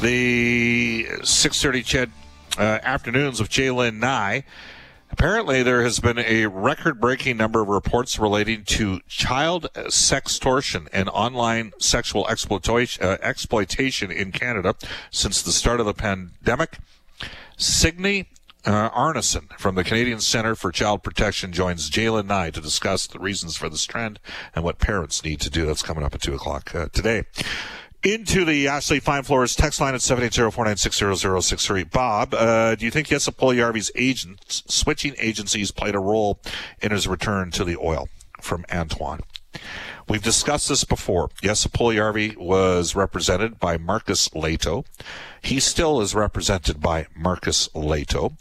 the 0.00 1.04
6.30 1.20 1.84
CHED 1.84 2.10
uh, 2.58 2.62
afternoons 2.82 3.38
with 3.38 3.50
Jalen 3.50 3.98
Nye. 3.98 4.44
Apparently, 5.18 5.64
there 5.64 5.82
has 5.82 5.98
been 5.98 6.20
a 6.20 6.46
record 6.46 7.00
breaking 7.00 7.38
number 7.38 7.60
of 7.60 7.66
reports 7.66 8.20
relating 8.20 8.62
to 8.66 9.00
child 9.08 9.66
sex 9.88 10.38
sextortion 10.38 10.86
and 10.92 11.08
online 11.08 11.72
sexual 11.80 12.28
exploitation, 12.28 13.02
uh, 13.02 13.16
exploitation 13.20 14.12
in 14.12 14.30
Canada 14.30 14.76
since 15.10 15.42
the 15.42 15.50
start 15.50 15.80
of 15.80 15.86
the 15.86 15.92
pandemic. 15.92 16.78
Signy 17.56 18.28
uh, 18.64 18.90
Arnason 18.90 19.52
from 19.58 19.74
the 19.74 19.82
Canadian 19.82 20.20
Center 20.20 20.54
for 20.54 20.70
Child 20.70 21.02
Protection 21.02 21.52
joins 21.52 21.90
Jalen 21.90 22.26
Nye 22.26 22.50
to 22.50 22.60
discuss 22.60 23.08
the 23.08 23.18
reasons 23.18 23.56
for 23.56 23.68
this 23.68 23.84
trend 23.84 24.20
and 24.54 24.64
what 24.64 24.78
parents 24.78 25.24
need 25.24 25.40
to 25.40 25.50
do. 25.50 25.66
That's 25.66 25.82
coming 25.82 26.04
up 26.04 26.14
at 26.14 26.22
2 26.22 26.34
o'clock 26.34 26.72
uh, 26.76 26.86
today. 26.92 27.24
Into 28.04 28.44
the 28.44 28.68
Ashley 28.68 29.00
Fine 29.00 29.24
Floors 29.24 29.56
text 29.56 29.80
line 29.80 29.92
at 29.94 30.00
780-496-0063. 30.00 31.90
Bob, 31.90 32.32
uh, 32.32 32.76
do 32.76 32.84
you 32.84 32.92
think 32.92 33.08
Jesse 33.08 33.32
Puljujarvi's 33.32 33.90
agents, 33.96 34.62
switching 34.68 35.16
agencies 35.18 35.72
played 35.72 35.96
a 35.96 35.98
role 35.98 36.40
in 36.80 36.92
his 36.92 37.08
return 37.08 37.50
to 37.50 37.64
the 37.64 37.76
oil? 37.76 38.08
From 38.40 38.64
Antoine. 38.72 39.18
We've 40.08 40.22
discussed 40.22 40.70
this 40.70 40.84
before. 40.84 41.28
Yes, 41.42 41.66
Puljujarvi 41.66 42.38
was 42.38 42.94
represented 42.94 43.60
by 43.60 43.76
Markus 43.76 44.30
Lehto. 44.30 44.86
He 45.42 45.60
still 45.60 46.00
is 46.00 46.14
represented 46.14 46.80
by 46.80 47.08
Markus 47.14 47.68
Lehto, 47.74 48.32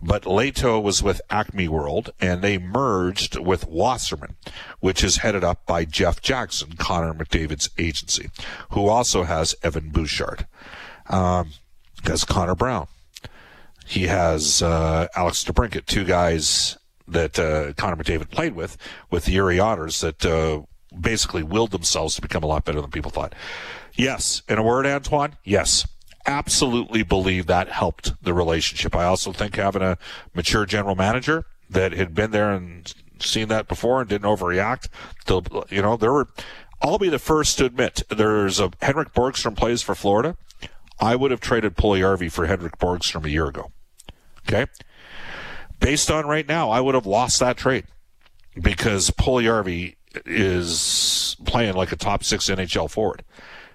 but 0.00 0.22
Lehto 0.22 0.80
was 0.80 1.02
with 1.02 1.20
Acme 1.28 1.66
World 1.66 2.10
and 2.20 2.42
they 2.42 2.58
merged 2.58 3.36
with 3.38 3.66
Wasserman, 3.66 4.36
which 4.78 5.02
is 5.02 5.18
headed 5.18 5.42
up 5.42 5.66
by 5.66 5.84
Jeff 5.84 6.20
Jackson, 6.20 6.74
Connor 6.78 7.12
McDavid's 7.12 7.70
agency, 7.76 8.30
who 8.70 8.86
also 8.88 9.24
has 9.24 9.56
Evan 9.64 9.90
Bouchard. 9.90 10.46
Um, 11.08 11.50
has 12.04 12.24
Connor 12.24 12.54
Brown. 12.54 12.86
He 13.84 14.04
has 14.04 14.62
uh, 14.62 15.08
Alex 15.16 15.42
DeBrincat, 15.44 15.86
two 15.86 16.04
guys 16.04 16.78
that 17.08 17.36
uh, 17.38 17.72
Connor 17.72 17.96
McDavid 17.96 18.30
played 18.30 18.54
with, 18.54 18.76
with 19.10 19.24
the 19.24 19.34
Erie 19.34 19.58
Otters 19.58 20.00
that 20.00 20.24
uh, 20.24 20.62
basically 21.00 21.42
willed 21.42 21.70
themselves 21.70 22.14
to 22.16 22.22
become 22.22 22.42
a 22.42 22.46
lot 22.46 22.64
better 22.64 22.80
than 22.80 22.90
people 22.90 23.10
thought. 23.10 23.34
Yes, 23.94 24.42
in 24.48 24.58
a 24.58 24.62
word, 24.62 24.86
Antoine, 24.86 25.36
yes. 25.44 25.86
Absolutely 26.26 27.04
believe 27.04 27.46
that 27.46 27.68
helped 27.68 28.12
the 28.22 28.34
relationship. 28.34 28.96
I 28.96 29.04
also 29.04 29.32
think 29.32 29.56
having 29.56 29.82
a 29.82 29.96
mature 30.34 30.66
general 30.66 30.96
manager 30.96 31.44
that 31.70 31.92
had 31.92 32.14
been 32.14 32.32
there 32.32 32.50
and 32.50 32.92
seen 33.20 33.48
that 33.48 33.68
before 33.68 34.00
and 34.00 34.08
didn't 34.08 34.28
overreact. 34.28 34.88
To, 35.26 35.42
you 35.70 35.82
know, 35.82 35.96
there 35.96 36.12
were. 36.12 36.28
I'll 36.82 36.98
be 36.98 37.08
the 37.08 37.18
first 37.18 37.58
to 37.58 37.64
admit 37.64 38.02
there's 38.10 38.60
a 38.60 38.70
Henrik 38.82 39.14
Borgstrom 39.14 39.56
plays 39.56 39.82
for 39.82 39.94
Florida. 39.94 40.36
I 41.00 41.16
would 41.16 41.30
have 41.30 41.40
traded 41.40 41.76
Puljujarvi 41.76 42.30
for 42.30 42.46
Henrik 42.46 42.78
Borgstrom 42.78 43.24
a 43.24 43.30
year 43.30 43.46
ago. 43.46 43.70
Okay, 44.48 44.66
based 45.80 46.10
on 46.10 46.26
right 46.26 46.46
now, 46.46 46.70
I 46.70 46.80
would 46.80 46.94
have 46.94 47.06
lost 47.06 47.40
that 47.40 47.56
trade 47.56 47.86
because 48.60 49.10
Puljujarvi 49.10 49.96
is 50.24 51.36
playing 51.44 51.74
like 51.74 51.92
a 51.92 51.96
top 51.96 52.24
six 52.24 52.48
NHL 52.48 52.90
forward. 52.90 53.24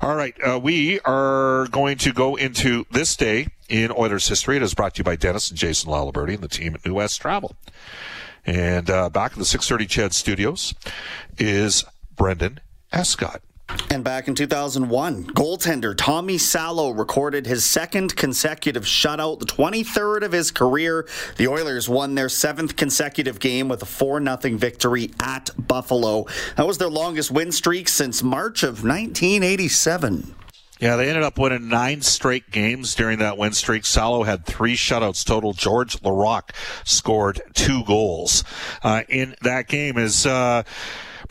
all 0.00 0.14
right, 0.14 0.34
uh, 0.42 0.58
we 0.62 1.00
are 1.00 1.66
going 1.68 1.98
to 1.98 2.12
go 2.12 2.36
into 2.36 2.86
this 2.90 3.16
day 3.16 3.48
in 3.68 3.90
Oilers 3.92 4.28
history. 4.28 4.56
It 4.56 4.62
is 4.62 4.74
brought 4.74 4.94
to 4.94 4.98
you 5.00 5.04
by 5.04 5.16
Dennis 5.16 5.50
and 5.50 5.58
Jason 5.58 5.90
Laliberty 5.90 6.34
and 6.34 6.42
the 6.42 6.48
team 6.48 6.74
at 6.74 6.84
New 6.84 6.94
West 6.94 7.20
Travel. 7.20 7.56
And 8.46 8.90
uh, 8.90 9.08
back 9.08 9.32
in 9.32 9.38
the 9.38 9.44
630 9.44 9.86
CHED 9.86 10.12
studios 10.12 10.74
is 11.38 11.84
Brendan 12.14 12.60
Escott. 12.92 13.40
And 13.90 14.04
back 14.04 14.28
in 14.28 14.34
2001, 14.34 15.24
goaltender 15.24 15.96
Tommy 15.96 16.36
Salo 16.36 16.90
recorded 16.90 17.46
his 17.46 17.64
second 17.64 18.14
consecutive 18.14 18.84
shutout, 18.84 19.38
the 19.38 19.46
23rd 19.46 20.22
of 20.22 20.32
his 20.32 20.50
career. 20.50 21.08
The 21.38 21.48
Oilers 21.48 21.88
won 21.88 22.14
their 22.14 22.28
seventh 22.28 22.76
consecutive 22.76 23.40
game 23.40 23.68
with 23.68 23.82
a 23.82 23.86
4 23.86 24.22
0 24.22 24.58
victory 24.58 25.12
at 25.20 25.50
Buffalo. 25.56 26.26
That 26.56 26.66
was 26.66 26.78
their 26.78 26.90
longest 26.90 27.30
win 27.30 27.52
streak 27.52 27.88
since 27.88 28.22
March 28.22 28.62
of 28.62 28.84
1987. 28.84 30.34
Yeah, 30.80 30.96
they 30.96 31.08
ended 31.08 31.22
up 31.22 31.38
winning 31.38 31.68
nine 31.68 32.02
straight 32.02 32.50
games 32.50 32.94
during 32.94 33.20
that 33.20 33.38
win 33.38 33.52
streak. 33.52 33.86
Salo 33.86 34.24
had 34.24 34.44
three 34.44 34.76
shutouts 34.76 35.24
total. 35.24 35.52
Georges 35.52 36.00
Laraque 36.00 36.50
scored 36.84 37.40
two 37.54 37.84
goals 37.84 38.44
uh, 38.82 39.02
in 39.08 39.34
that 39.42 39.68
game. 39.68 39.96
Is 39.96 40.26
uh, 40.26 40.64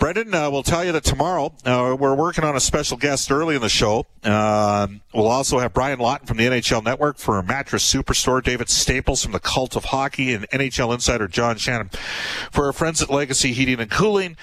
Brendan, 0.04 0.34
uh, 0.34 0.52
we'll 0.52 0.64
tell 0.64 0.84
you 0.84 0.92
that 0.92 1.06
tomorrow 1.06 1.54
uh, 1.64 1.96
we're 1.98 2.14
working 2.14 2.44
on 2.44 2.58
a 2.58 2.60
special 2.60 2.98
guest 2.98 3.32
early 3.32 3.56
in 3.56 3.62
the 3.62 3.70
show. 3.70 4.06
Uh, 4.22 4.86
we'll 5.14 5.30
also 5.30 5.60
have 5.60 5.72
Brian 5.72 5.98
Lawton 5.98 6.28
from 6.28 6.36
the 6.36 6.46
NHL 6.46 6.84
Network 6.84 7.18
for 7.18 7.42
Mattress 7.42 7.90
Superstore, 7.90 8.44
David 8.44 8.68
Staples 8.68 9.24
from 9.24 9.32
the 9.32 9.40
Cult 9.40 9.78
of 9.78 9.86
Hockey, 9.86 10.34
and 10.34 10.46
NHL 10.50 10.94
insider 10.94 11.30
John 11.30 11.56
Shannon 11.56 11.90
for 12.52 12.66
our 12.66 12.74
friends 12.74 13.02
at 13.02 13.10
Legacy 13.10 13.54
Heating 13.54 13.80
and 13.80 13.90
Cooling. 13.90 14.36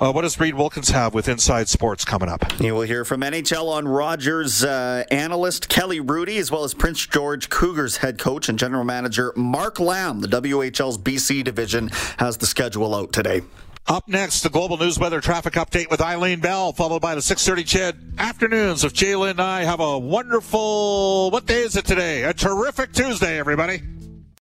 Uh, 0.00 0.10
what 0.10 0.22
does 0.22 0.40
Reid 0.40 0.56
Wilkins 0.56 0.90
have 0.90 1.14
with 1.14 1.28
Inside 1.28 1.68
Sports 1.68 2.04
coming 2.04 2.28
up? 2.28 2.60
You 2.60 2.74
will 2.74 2.82
hear 2.82 3.04
from 3.04 3.20
NHL 3.20 3.68
on 3.68 3.86
Rogers 3.86 4.64
uh, 4.64 5.04
analyst 5.12 5.68
Kelly 5.68 6.00
Hrudey, 6.00 6.38
as 6.38 6.50
well 6.50 6.64
as 6.64 6.74
Prince 6.74 7.06
George 7.06 7.48
Cougars 7.48 7.98
head 7.98 8.18
coach 8.18 8.48
and 8.48 8.58
general 8.58 8.82
manager 8.82 9.32
Mark 9.36 9.78
Lamb. 9.78 10.20
The 10.20 10.28
WHL's 10.28 10.98
BC 10.98 11.44
division 11.44 11.90
has 12.18 12.38
the 12.38 12.46
schedule 12.46 12.92
out 12.92 13.12
today. 13.12 13.42
Up 13.88 14.08
next, 14.08 14.42
the 14.42 14.50
Global 14.50 14.76
News 14.78 14.98
Weather 14.98 15.20
Traffic 15.20 15.54
Update 15.54 15.90
with 15.90 16.00
Eileen 16.00 16.40
Bell, 16.40 16.72
followed 16.72 17.00
by 17.00 17.14
the 17.14 17.22
630 17.22 17.62
CHED 17.62 18.14
Afternoons 18.18 18.82
of 18.82 18.92
Jalen 18.92 19.36
Nye. 19.36 19.62
Have 19.62 19.78
a 19.78 19.96
wonderful, 19.96 21.30
what 21.30 21.46
day 21.46 21.60
is 21.60 21.76
it 21.76 21.84
today? 21.84 22.24
A 22.24 22.34
terrific 22.34 22.92
Tuesday, 22.92 23.38
everybody. 23.38 23.82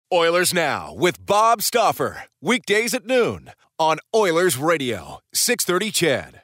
Oilers 0.09 0.53
Now 0.53 0.93
with 0.93 1.25
Bob 1.25 1.61
Stauffer. 1.61 2.23
Weekdays 2.39 2.93
at 2.93 3.05
noon 3.05 3.51
on 3.77 3.99
Oilers 4.15 4.55
Radio, 4.57 5.19
630 5.33 5.91
CHED. 5.91 6.41